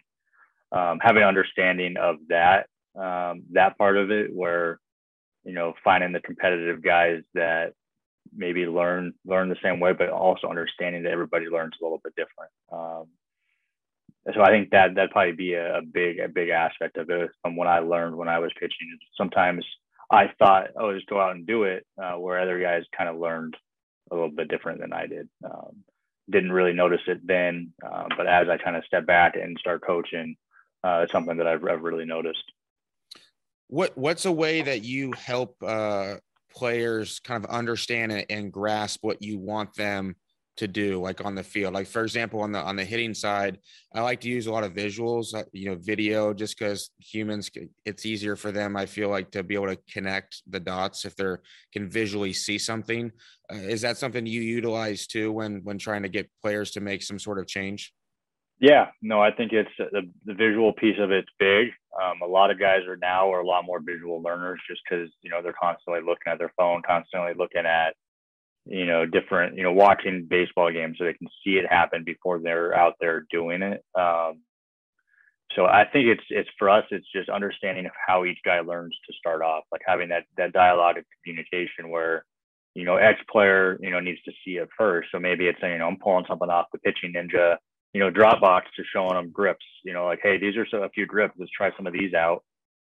[0.72, 4.80] um, having an understanding of that um, that part of it, where
[5.44, 7.74] you know finding the competitive guys that
[8.36, 12.14] maybe learn learn the same way, but also understanding that everybody learns a little bit
[12.16, 12.52] different.
[12.72, 13.08] Um,
[14.34, 17.32] so I think that that'd probably be a, a, big a big aspect of it
[17.42, 18.98] from what I learned when I was pitching.
[19.18, 19.66] Sometimes
[20.12, 23.18] I thought, oh, just go out and do it, uh, where other guys kind of
[23.18, 23.56] learned
[24.12, 25.30] a little bit different than I did.
[25.44, 25.84] Um,
[26.30, 29.82] didn't really notice it then, uh, but as I kind of step back and start
[29.86, 30.36] coaching,
[30.84, 32.44] uh, it's something that I've, I've, really noticed.
[33.68, 36.16] What What's a way that you help uh,
[36.54, 40.16] players kind of understand and grasp what you want them
[40.60, 41.74] to do like on the field.
[41.74, 43.60] Like for example on the on the hitting side
[43.94, 47.50] i like to use a lot of visuals uh, you know video just because humans
[47.86, 51.16] it's easier for them i feel like to be able to connect the dots if
[51.16, 51.42] they're
[51.72, 53.12] can visually see something.
[53.52, 57.04] Uh, is that something you utilize too when when trying to get players to make
[57.04, 57.94] some sort of change?
[58.60, 58.88] Yeah.
[59.02, 61.70] No i think it's uh, the, the visual piece of it's big.
[62.02, 65.10] Um, a lot of guys are now are a lot more visual learners just because
[65.22, 67.96] you know they're constantly looking at their phone constantly looking at
[68.66, 72.40] you know, different, you know, watching baseball games so they can see it happen before
[72.40, 73.84] they're out there doing it.
[73.96, 74.42] Um,
[75.56, 78.96] so I think it's it's for us, it's just understanding of how each guy learns
[79.08, 82.26] to start off, like having that that dialogue of communication where,
[82.76, 85.10] you know, X player, you know, needs to see it first.
[85.12, 87.58] So maybe it's you know, I'm pulling something off the pitching ninja,
[87.94, 90.90] you know, Dropbox to showing them grips, you know, like, hey, these are so a
[90.90, 92.44] few grips, let's try some of these out.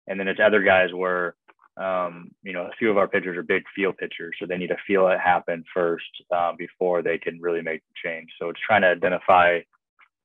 [0.08, 1.36] And then it's other guys where
[1.78, 4.68] um, you know, a few of our pitchers are big feel pitchers, so they need
[4.68, 6.06] to feel it happen first
[6.36, 8.30] uh, before they can really make the change.
[8.40, 9.60] So it's trying to identify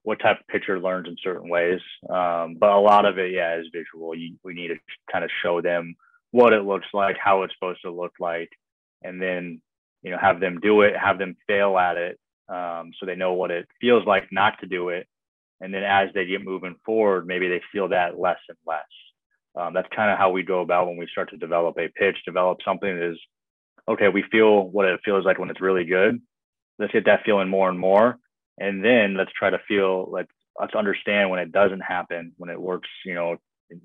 [0.02, 1.80] what type of pitcher learns in certain ways.
[2.08, 4.14] Um, but a lot of it, yeah, is visual.
[4.14, 4.76] You, we need to
[5.10, 5.96] kind of show them
[6.30, 8.50] what it looks like, how it's supposed to look like,
[9.02, 9.60] and then
[10.02, 13.32] you know have them do it, have them fail at it, um, so they know
[13.32, 15.06] what it feels like not to do it.
[15.60, 18.84] And then as they get moving forward, maybe they feel that less and less.
[19.58, 22.16] Um, that's kind of how we go about when we start to develop a pitch,
[22.24, 23.18] develop something that is
[23.88, 24.08] okay.
[24.08, 26.20] We feel what it feels like when it's really good.
[26.78, 28.18] Let's get that feeling more and more,
[28.58, 30.26] and then let's try to feel like
[30.60, 33.36] let's understand when it doesn't happen, when it works, you know,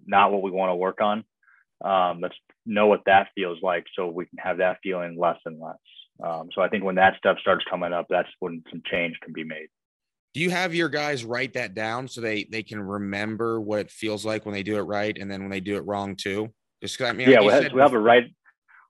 [0.06, 1.24] not what we want to work on.
[1.84, 5.60] Um, let's know what that feels like so we can have that feeling less and
[5.60, 5.76] less.
[6.24, 9.34] Um, so I think when that stuff starts coming up, that's when some change can
[9.34, 9.68] be made.
[10.34, 13.92] Do you have your guys write that down so they they can remember what it
[13.92, 16.52] feels like when they do it right, and then when they do it wrong too?
[16.82, 18.34] Just I mean, yeah, we'll have, we'll have, a write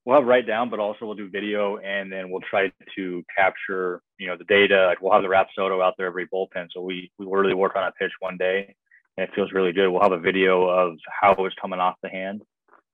[0.05, 4.01] we'll have write down, but also we'll do video, and then we'll try to capture
[4.17, 4.85] you know the data.
[4.87, 7.83] Like we'll have the Rapsodo out there every bullpen, so we we really work on
[7.83, 8.73] a pitch one day,
[9.17, 9.89] and it feels really good.
[9.89, 12.41] We'll have a video of how it's coming off the hand.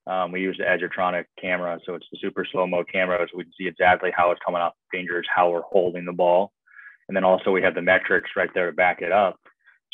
[0.07, 3.43] Um, we use the Edgertronic camera, so it's the super slow mo camera, so we
[3.43, 6.51] can see exactly how it's coming off the fingers, how we're holding the ball
[7.09, 9.37] and then also we have the metrics right there to back it up.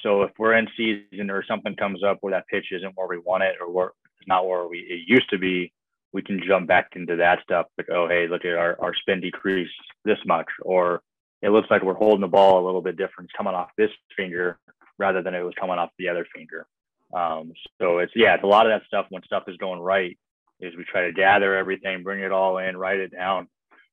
[0.03, 3.17] So if we're in season or something comes up where that pitch isn't where we
[3.17, 3.87] want it or where
[4.19, 5.71] it's not where we it used to be,
[6.11, 7.67] we can jump back into that stuff.
[7.77, 9.71] Like, oh, hey, look at our, our spin decreased
[10.03, 11.01] this much, or
[11.41, 13.31] it looks like we're holding the ball a little bit different.
[13.35, 14.59] Coming off this finger
[14.99, 16.67] rather than it was coming off the other finger.
[17.13, 20.17] Um, so it's yeah, it's a lot of that stuff when stuff is going right
[20.59, 23.47] is we try to gather everything, bring it all in, write it down,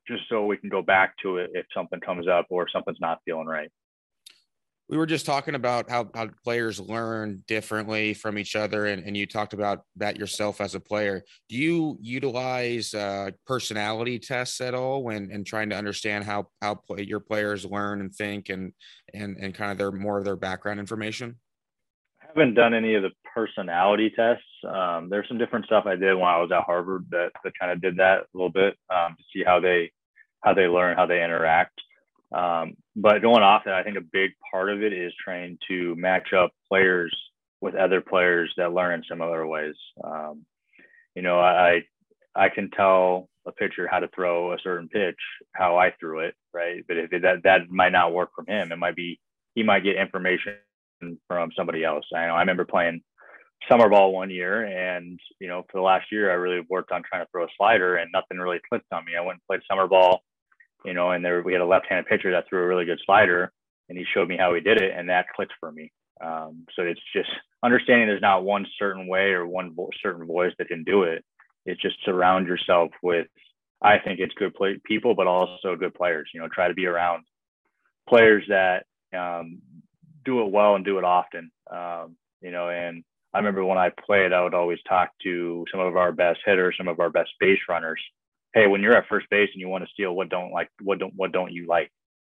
[0.06, 3.20] just so we can go back to it if something comes up or something's not
[3.24, 3.70] feeling right.
[4.88, 9.16] We were just talking about how, how players learn differently from each other, and, and
[9.16, 11.24] you talked about that yourself as a player.
[11.48, 16.74] Do you utilize uh, personality tests at all when and trying to understand how how
[16.74, 18.72] play, your players learn and think and
[19.14, 21.36] and and kind of their more of their background information?
[22.34, 24.44] I haven't done any of the personality tests.
[24.66, 27.72] Um, there's some different stuff I did when I was at Harvard that, that kind
[27.72, 29.92] of did that a little bit um, to see how they
[30.40, 31.78] how they learn, how they interact.
[32.34, 35.94] Um, but going off that, I think a big part of it is trying to
[35.96, 37.14] match up players
[37.60, 39.76] with other players that learn in similar ways.
[40.02, 40.44] Um,
[41.14, 41.82] you know, I
[42.34, 45.18] I can tell a pitcher how to throw a certain pitch,
[45.54, 46.82] how I threw it, right?
[46.88, 49.20] But if it, that that might not work from him, it might be
[49.54, 50.54] he might get information
[51.28, 52.04] from somebody else.
[52.14, 53.02] I know I remember playing
[53.70, 57.02] summer ball one year and you know for the last year i really worked on
[57.08, 59.12] trying to throw a slider and nothing really clicked on me.
[59.16, 60.22] I went and played summer ball
[60.84, 63.52] you know and there we had a left-handed pitcher that threw a really good slider
[63.88, 65.92] and he showed me how he did it and that clicked for me.
[66.20, 67.30] Um, so it's just
[67.62, 71.24] understanding there's not one certain way or one vo- certain voice that can do it.
[71.66, 73.26] It's just surround yourself with
[73.82, 76.86] i think it's good play- people but also good players you know try to be
[76.86, 77.24] around
[78.08, 78.84] players that
[79.16, 79.60] um,
[80.24, 83.04] do it well and do it often um, you know and
[83.34, 86.74] I remember when I played, I would always talk to some of our best hitters,
[86.76, 88.00] some of our best base runners.
[88.52, 90.98] Hey, when you're at first base and you want to steal, what don't like what
[90.98, 91.90] don't what don't you like?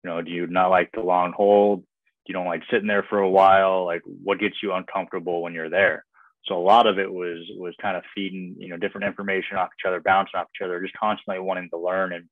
[0.05, 1.81] You know, do you not like the long hold?
[1.81, 1.85] Do
[2.27, 3.87] You don't like sitting there for a while?
[3.87, 6.05] Like what gets you uncomfortable when you're there?
[6.47, 9.71] So a lot of it was was kind of feeding, you know, different information off
[9.79, 12.27] each other, bouncing off each other, just constantly wanting to learn and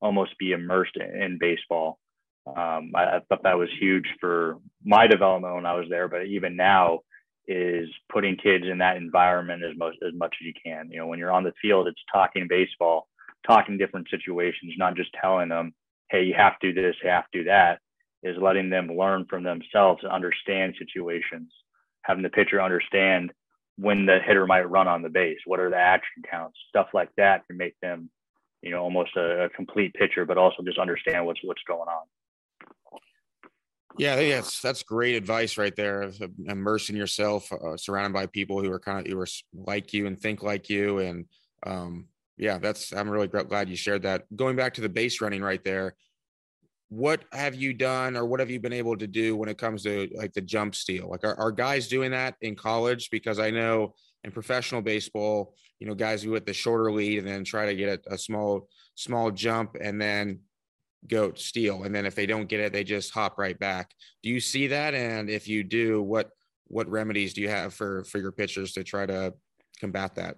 [0.00, 1.98] almost be immersed in, in baseball.
[2.46, 6.26] Um, I, I thought that was huge for my development when I was there, but
[6.26, 7.00] even now,
[7.46, 10.90] is putting kids in that environment as much as much as you can.
[10.90, 13.06] You know, when you're on the field, it's talking baseball,
[13.46, 15.74] talking different situations, not just telling them,
[16.10, 17.80] "Hey, you have to do this, you have to do that."
[18.22, 21.52] Is letting them learn from themselves and understand situations,
[22.02, 23.32] having the pitcher understand
[23.76, 27.10] when the hitter might run on the base, what are the action counts, stuff like
[27.16, 28.08] that can make them,
[28.62, 32.06] you know, almost a, a complete pitcher, but also just understand what's what's going on.
[33.96, 36.10] Yeah, that's that's great advice right there.
[36.46, 40.18] Immersing yourself, uh, surrounded by people who are kind of who are like you and
[40.18, 41.26] think like you, and
[41.64, 44.24] um, yeah, that's I'm really glad you shared that.
[44.34, 45.94] Going back to the base running right there,
[46.88, 49.84] what have you done or what have you been able to do when it comes
[49.84, 51.08] to like the jump steal?
[51.08, 53.10] Like, are, are guys doing that in college?
[53.10, 57.28] Because I know in professional baseball, you know, guys who hit the shorter lead and
[57.28, 60.40] then try to get a, a small small jump and then
[61.08, 63.90] go steal and then if they don't get it they just hop right back.
[64.22, 64.94] Do you see that?
[64.94, 66.30] And if you do what
[66.66, 69.34] what remedies do you have for for your pitchers to try to
[69.80, 70.36] combat that?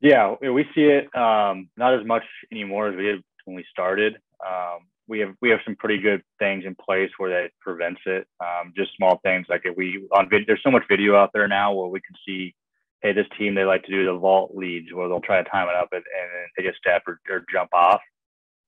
[0.00, 4.16] Yeah we see it um, not as much anymore as we did when we started.
[4.46, 8.26] Um, we have we have some pretty good things in place where that prevents it.
[8.40, 11.48] Um, just small things like if we on vid- there's so much video out there
[11.48, 12.54] now where we can see
[13.02, 15.68] hey, this team they like to do the vault leads where they'll try to time
[15.68, 18.00] it up and, and they a step or, or jump off.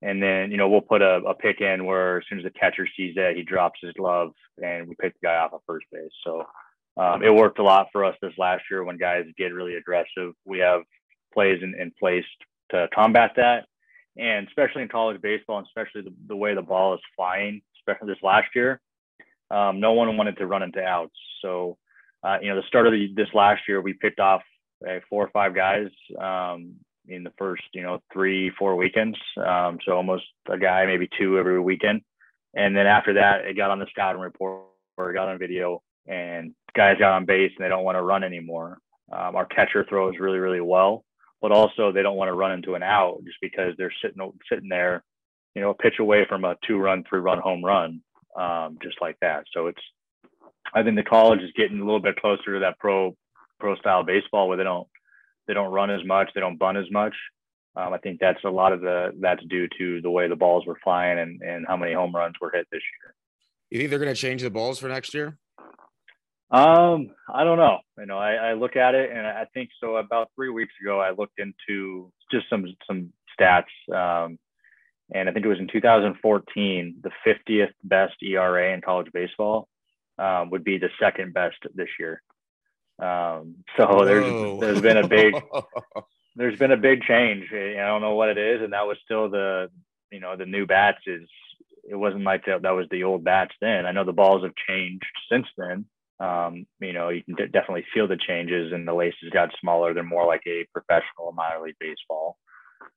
[0.04, 2.50] And then, you know, we'll put a, a pick in where as soon as the
[2.50, 4.32] catcher sees that, he drops his glove
[4.62, 6.10] and we pick the guy off at first base.
[6.24, 6.44] So
[6.98, 10.34] um, it worked a lot for us this last year when guys get really aggressive.
[10.44, 10.82] We have
[11.32, 12.26] plays in, in place
[12.70, 13.64] to combat that.
[14.18, 18.12] And especially in college baseball, and especially the, the way the ball is flying, especially
[18.12, 18.82] this last year,
[19.50, 21.16] um, no one wanted to run into outs.
[21.40, 21.78] So,
[22.22, 24.42] uh, you know, the start of the, this last year, we picked off
[24.86, 25.88] uh, four or five guys
[26.20, 26.74] um,
[27.08, 29.18] in the first, you know, three, four weekends.
[29.36, 32.02] Um, so almost a guy, maybe two every weekend.
[32.54, 34.62] And then after that, it got on the scouting report
[34.96, 38.22] or got on video, and guys got on base and they don't want to run
[38.24, 38.78] anymore.
[39.12, 41.04] Um, our catcher throws really, really well,
[41.42, 44.68] but also they don't want to run into an out just because they're sitting sitting
[44.68, 45.02] there,
[45.54, 48.00] you know, a pitch away from a two-run, three-run home run
[48.36, 49.44] um, just like that.
[49.52, 49.82] So it's,
[50.72, 53.16] I think the college is getting a little bit closer to that pro
[53.60, 54.88] pro style baseball where they don't
[55.46, 57.14] they don't run as much, they don't bunt as much.
[57.76, 60.64] Um, I think that's a lot of the that's due to the way the balls
[60.66, 63.14] were flying and and how many home runs were hit this year.
[63.70, 65.38] You think they're going to change the balls for next year?
[66.50, 67.78] Um, I don't know.
[67.98, 69.96] You know, I, I look at it and I think so.
[69.96, 73.64] About three weeks ago, I looked into just some some stats.
[73.92, 74.38] Um,
[75.12, 79.68] and I think it was in 2014, the 50th best ERA in college baseball
[80.18, 82.22] um, would be the second best this year.
[82.98, 84.04] Um, so Whoa.
[84.04, 85.34] there's there's been a big
[86.36, 87.46] there's been a big change.
[87.52, 89.68] I don't know what it is, and that was still the
[90.10, 91.28] you know the new bats is
[91.88, 93.86] it wasn't like that, that was the old bats then.
[93.86, 95.84] I know the balls have changed since then.
[96.20, 99.92] Um, you know, you can d- definitely feel the changes, and the laces got smaller.
[99.92, 102.38] They're more like a professional minor league baseball.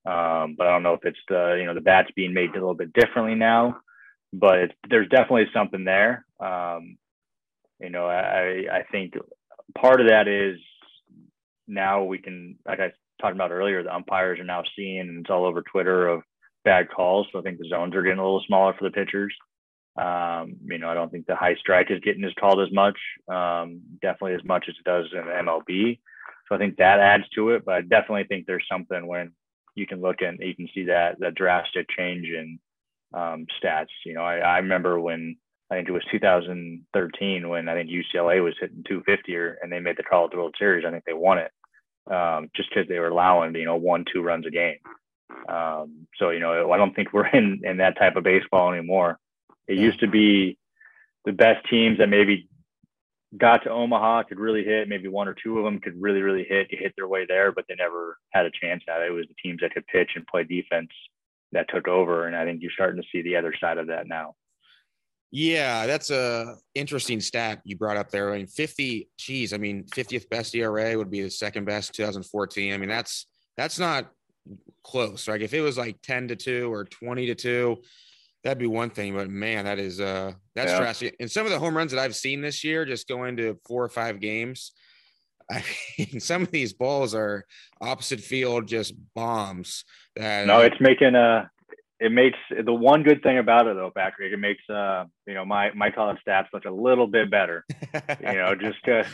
[0.06, 2.54] Um, but I don't know if it's the you know the bats being made a
[2.54, 3.78] little bit differently now,
[4.32, 6.26] but there's definitely something there.
[6.40, 6.98] Um,
[7.80, 9.14] you know, I I think
[9.80, 10.58] part of that is
[11.68, 15.30] now we can like I talked about earlier, the umpires are now seeing and it's
[15.30, 16.22] all over Twitter of
[16.64, 17.28] bad calls.
[17.32, 19.34] So I think the zones are getting a little smaller for the pitchers.
[19.98, 22.98] Um, you know, I don't think the high strike is getting as called as much,
[23.28, 26.00] um, definitely as much as it does in MLB.
[26.48, 29.32] So I think that adds to it, but I definitely think there's something when
[29.76, 32.60] you can look and you can see that that drastic change in
[33.14, 33.88] um, stats.
[34.06, 35.38] You know, I, I remember when
[35.70, 39.80] I think it was 2013 when I think UCLA was hitting 250 or, and they
[39.80, 40.86] made the College World Series.
[40.86, 41.52] I think they won it
[42.12, 44.78] um, just because they were allowing you know one two runs a game.
[45.50, 49.20] Um, so you know, I don't think we're in in that type of baseball anymore.
[49.68, 49.84] It yeah.
[49.84, 50.58] used to be
[51.26, 52.48] the best teams that maybe
[53.36, 54.88] got to Omaha, could really hit.
[54.88, 57.52] Maybe one or two of them could really, really hit, to hit their way there,
[57.52, 59.10] but they never had a chance at it.
[59.10, 60.90] It was the teams that could pitch and play defense
[61.52, 62.28] that took over.
[62.28, 64.36] And I think you're starting to see the other side of that now.
[65.32, 68.34] Yeah, that's a interesting stat you brought up there.
[68.34, 72.74] I mean, 50, geez, I mean, 50th best ERA would be the second best 2014.
[72.74, 74.10] I mean, that's that's not
[74.84, 75.28] close.
[75.28, 77.78] Like if it was like 10 to 2 or 20 to 2,
[78.44, 80.80] that'd be one thing, but man, that is uh that's yeah.
[80.80, 81.16] drastic.
[81.20, 83.84] And some of the home runs that I've seen this year, just going to four
[83.84, 84.72] or five games,
[85.52, 85.64] I
[85.98, 87.46] mean, some of these balls are
[87.82, 89.84] opposite field, just bombs.
[90.16, 91.48] That, no, it's making uh
[92.00, 94.32] it makes the one good thing about it though, Patrick.
[94.32, 97.66] It makes uh you know my my college stats look a little bit better.
[98.20, 99.08] you know, just because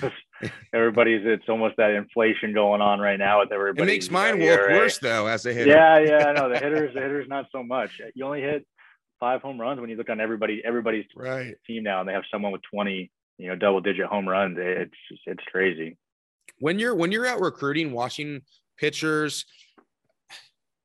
[0.73, 3.83] everybody's it's almost that inflation going on right now with everybody.
[3.83, 5.69] It makes mine look worse though as a hitter.
[5.69, 8.01] Yeah, yeah, no, the hitters the hitters not so much.
[8.15, 8.65] You only hit
[9.23, 11.55] five home runs when you look on everybody everybody's right.
[11.65, 14.91] team now and they have someone with 20 you know double digit home runs it's
[15.25, 15.95] it's crazy
[16.59, 18.41] when you're when you're out recruiting watching
[18.77, 19.45] pitchers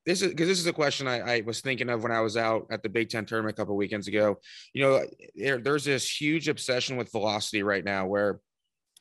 [0.09, 2.39] this is because this is a question I, I, was thinking of when I was
[2.39, 4.39] out at the Big Ten tournament a couple weekends ago.
[4.73, 5.05] You know,
[5.37, 8.41] there, there's this huge obsession with velocity right now where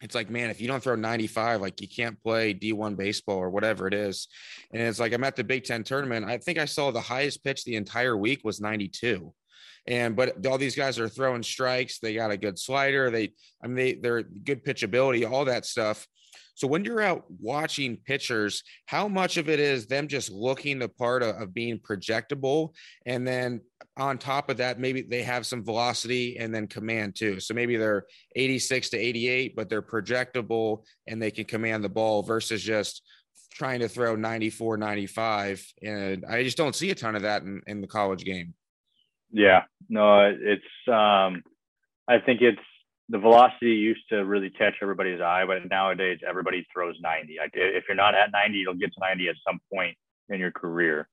[0.01, 3.49] it's like, man, if you don't throw 95, like you can't play D1 baseball or
[3.49, 4.27] whatever it is.
[4.73, 6.25] And it's like, I'm at the Big Ten tournament.
[6.25, 9.33] I think I saw the highest pitch the entire week was 92.
[9.87, 11.99] And, but all these guys are throwing strikes.
[11.99, 13.09] They got a good slider.
[13.09, 13.31] They,
[13.63, 16.05] I mean, they, they're good pitchability, all that stuff.
[16.57, 20.89] So when you're out watching pitchers, how much of it is them just looking the
[20.89, 22.73] part of, of, being projectable,
[23.05, 23.61] and then
[23.95, 27.39] on top of that, maybe they have some velocity and then command too.
[27.39, 28.05] So maybe they're
[28.35, 33.03] 86 to 88, but they're projectable and they can command the ball versus just
[33.53, 35.63] trying to throw 94, 95.
[35.83, 38.55] And I just don't see a ton of that in, in the college game.
[39.31, 41.43] Yeah, no, it's um,
[42.07, 42.57] I think it's
[43.09, 47.37] the velocity used to really catch everybody's eye, but nowadays everybody throws 90.
[47.39, 49.97] Like If you're not at 90, you'll get to 90 at some point
[50.29, 51.07] in your career.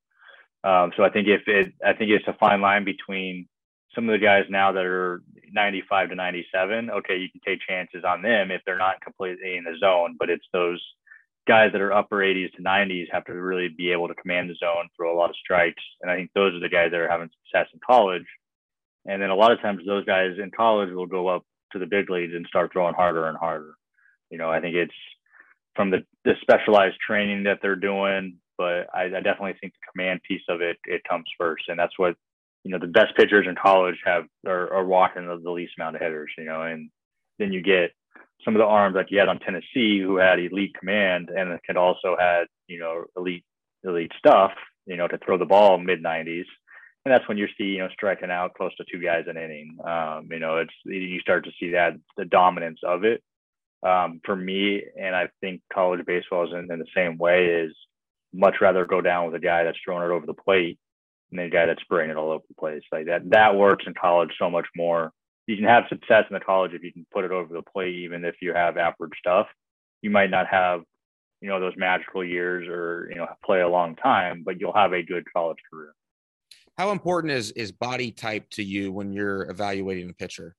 [0.64, 3.48] Um, so I think if it, I think it's a fine line between
[3.94, 5.22] some of the guys now that are
[5.52, 6.90] 95 to 97.
[6.90, 10.30] Okay, you can take chances on them if they're not completely in the zone, but
[10.30, 10.82] it's those
[11.46, 14.54] guys that are upper 80s to 90s have to really be able to command the
[14.54, 17.08] zone, throw a lot of strikes, and I think those are the guys that are
[17.08, 18.26] having success in college.
[19.06, 21.44] And then a lot of times those guys in college will go up
[21.74, 23.74] to the big leagues and start throwing harder and harder.
[24.30, 24.94] You know, I think it's
[25.76, 30.20] from the, the specialized training that they're doing, but I, I definitely think the command
[30.26, 32.14] piece of it it comes first, and that's what
[32.62, 35.96] you know the best pitchers in college have are, are walking the, the least amount
[35.96, 36.32] of hitters.
[36.38, 36.90] You know, and
[37.38, 37.90] then you get
[38.44, 41.76] some of the arms like you had on Tennessee who had elite command and could
[41.76, 43.44] also had you know elite
[43.82, 44.52] elite stuff.
[44.86, 46.44] You know, to throw the ball mid 90s
[47.04, 49.78] and that's when you see you know striking out close to two guys an inning.
[49.84, 53.22] Um, you know, it's you start to see that the dominance of it.
[53.82, 57.46] Um, for me, and I think college baseball is in, in, the same way.
[57.46, 57.74] Is
[58.32, 60.78] much rather go down with a guy that's throwing it over the plate
[61.30, 62.82] than a guy that's spraying it all over the place.
[62.90, 65.12] Like that, that works in college so much more.
[65.46, 67.94] You can have success in the college if you can put it over the plate,
[67.96, 69.46] even if you have average stuff.
[70.00, 70.82] You might not have,
[71.40, 74.92] you know, those magical years or you know play a long time, but you'll have
[74.92, 75.92] a good college career.
[76.76, 80.56] How important is is body type to you when you're evaluating a pitcher?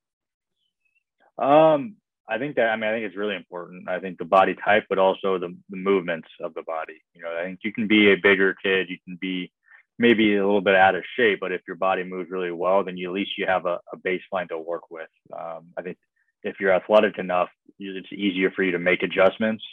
[1.37, 1.97] Um,
[2.27, 3.89] I think that I mean I think it's really important.
[3.89, 7.01] I think the body type, but also the, the movements of the body.
[7.13, 9.51] You know, I think you can be a bigger kid, you can be
[9.99, 12.97] maybe a little bit out of shape, but if your body moves really well, then
[12.97, 15.09] you at least you have a, a baseline to work with.
[15.37, 15.97] Um, I think
[16.43, 17.49] if you're athletic enough,
[17.79, 19.63] it's easier for you to make adjustments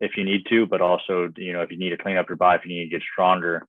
[0.00, 2.36] if you need to, but also you know if you need to clean up your
[2.36, 3.66] body, if you need to get stronger,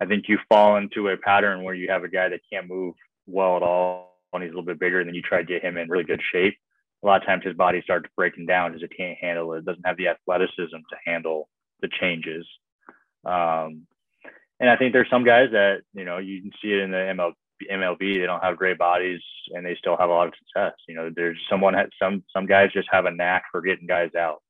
[0.00, 2.94] I think you fall into a pattern where you have a guy that can't move
[3.26, 5.62] well at all and he's a little bit bigger, and then you try to get
[5.62, 6.56] him in really good shape.
[7.02, 9.58] A lot of times his body starts breaking down because it can't handle it.
[9.58, 11.48] It doesn't have the athleticism to handle
[11.80, 12.46] the changes.
[13.24, 13.86] Um,
[14.60, 16.96] and I think there's some guys that, you know, you can see it in the
[16.96, 17.32] MLB,
[17.70, 19.20] MLB, they don't have great bodies
[19.50, 20.74] and they still have a lot of success.
[20.88, 24.42] You know, there's someone, some, some guys just have a knack for getting guys out.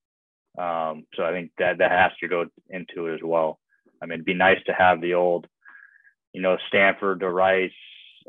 [0.58, 3.58] Um, so I think that that has to go into it as well.
[4.02, 5.46] I mean, it'd be nice to have the old,
[6.32, 7.70] you know, Stanford to Rice,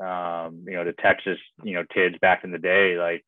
[0.01, 3.23] um, you know, the Texas, you know, kids back in the day, like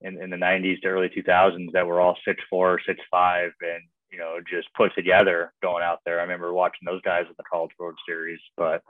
[0.00, 3.82] in, in the 90s to early 2000s that were all six four, six five, and
[4.12, 6.20] you know, just put together going out there.
[6.20, 8.80] I remember watching those guys at the College World Series, but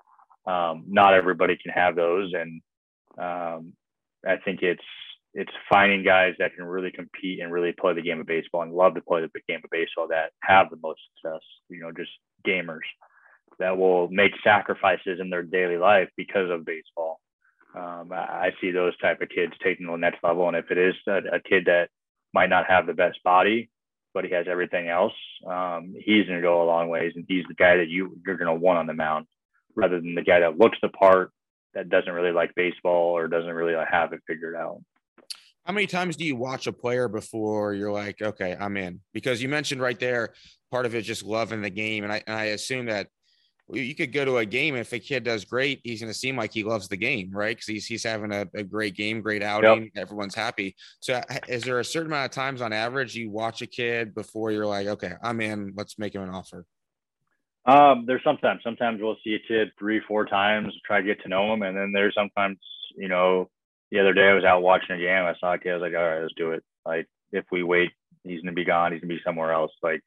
[0.46, 2.60] um, not everybody can have those, and
[3.18, 3.72] um,
[4.26, 4.84] I think it's
[5.32, 8.72] it's finding guys that can really compete and really play the game of baseball and
[8.72, 11.40] love to play the game of baseball that have the most success.
[11.70, 12.10] You know, just
[12.46, 12.86] gamers
[13.58, 17.20] that will make sacrifices in their daily life because of baseball.
[17.74, 20.94] Um, I, see those type of kids taking the next level, and if it is
[21.08, 21.88] a, a kid that
[22.32, 23.68] might not have the best body,
[24.12, 25.12] but he has everything else,
[25.44, 28.36] um, he's going to go a long ways, and he's the guy that you you're
[28.36, 29.26] going to want on the mound,
[29.74, 31.32] rather than the guy that looks the part
[31.74, 34.80] that doesn't really like baseball or doesn't really have it figured out.
[35.64, 39.00] How many times do you watch a player before you're like, okay, I'm in?
[39.12, 40.34] Because you mentioned right there,
[40.70, 43.08] part of it is just loving the game, and I and I assume that
[43.72, 46.36] you could go to a game if a kid does great, he's going to seem
[46.36, 47.56] like he loves the game, right?
[47.56, 49.90] Because he's he's having a, a, great game, great outing, yep.
[49.96, 50.76] everyone's happy.
[51.00, 54.52] So, is there a certain amount of times on average you watch a kid before
[54.52, 56.66] you're like, okay, I'm in, let's make him an offer?
[57.64, 58.60] Um, there's sometimes.
[58.62, 61.74] Sometimes we'll see a kid three, four times, try to get to know him, and
[61.74, 62.58] then there's sometimes,
[62.96, 63.48] you know,
[63.90, 65.24] the other day I was out watching a game.
[65.24, 65.70] I saw a kid.
[65.70, 66.62] I was like, all right, let's do it.
[66.86, 68.92] Like if we wait, he's gonna be gone.
[68.92, 69.72] He's gonna be somewhere else.
[69.82, 70.02] Like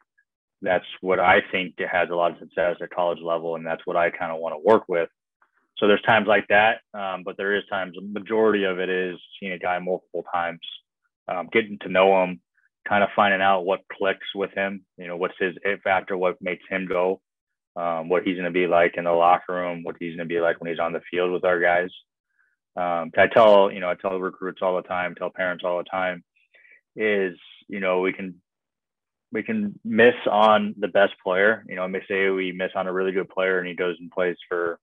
[0.62, 3.96] that's what I think has a lot of success at college level, and that's what
[3.96, 5.10] I kind of want to work with.
[5.78, 7.96] So there's times like that, um, but there is times.
[7.96, 10.60] The majority of it is seeing a guy multiple times,
[11.28, 12.42] um, getting to know him,
[12.88, 14.84] kind of finding out what clicks with him.
[14.98, 17.22] You know, what's his it factor, what makes him go,
[17.76, 20.34] um, what he's going to be like in the locker room, what he's going to
[20.34, 21.92] be like when he's on the field with our guys.
[22.78, 25.84] Um, I tell, you know, I tell recruits all the time, tell parents all the
[25.84, 26.24] time,
[26.96, 28.36] is, you know, we can
[29.32, 31.66] we can miss on the best player.
[31.68, 34.12] You know, may say we miss on a really good player and he goes and
[34.12, 34.80] plays for,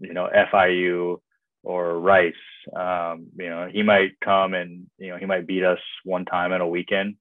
[0.00, 1.18] you know, FIU
[1.62, 2.32] or Rice.
[2.74, 6.52] Um, you know, he might come and you know he might beat us one time
[6.52, 7.16] in a weekend,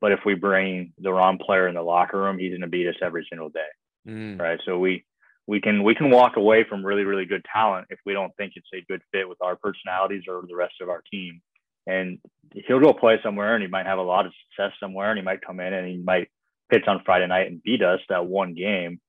[0.00, 2.88] but if we bring the wrong player in the locker room, he's going to beat
[2.88, 3.60] us every single day.
[4.08, 4.40] Mm.
[4.40, 4.60] Right.
[4.64, 5.04] So we
[5.46, 8.52] we can we can walk away from really really good talent if we don't think
[8.56, 11.40] it's a good fit with our personalities or the rest of our team.
[11.86, 12.18] And
[12.66, 15.24] he'll go play somewhere and he might have a lot of success somewhere and he
[15.24, 16.28] might come in and he might
[16.70, 19.00] pitch on friday night and beat us that one game.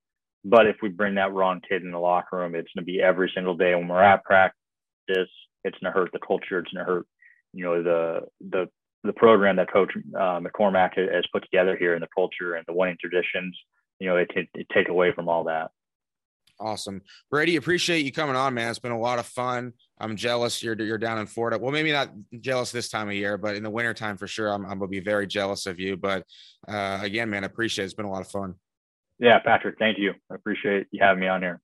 [0.44, 3.02] But if we bring that wrong kid in the locker room it's going to be
[3.02, 4.56] every single day when we're at practice
[5.08, 7.08] it's going to hurt the culture it's going to hurt
[7.54, 8.70] you know the the
[9.04, 12.74] the program that coach uh, mccormack has put together here and the culture and the
[12.74, 13.58] winning traditions
[14.00, 15.72] you know it, it, take away from all that
[16.60, 17.02] Awesome.
[17.30, 18.70] Brady, appreciate you coming on, man.
[18.70, 19.74] It's been a lot of fun.
[20.00, 21.58] I'm jealous you're you're down in Florida.
[21.58, 24.66] Well, maybe not jealous this time of year, but in the wintertime for sure, I'm,
[24.66, 25.98] I'm gonna be very jealous of you.
[25.98, 26.24] But
[26.68, 27.88] uh, again, man, I appreciate it.
[27.88, 28.56] It's been a lot of fun.
[29.20, 30.14] Yeah, Patrick, thank you.
[30.32, 31.62] I appreciate you having me on here.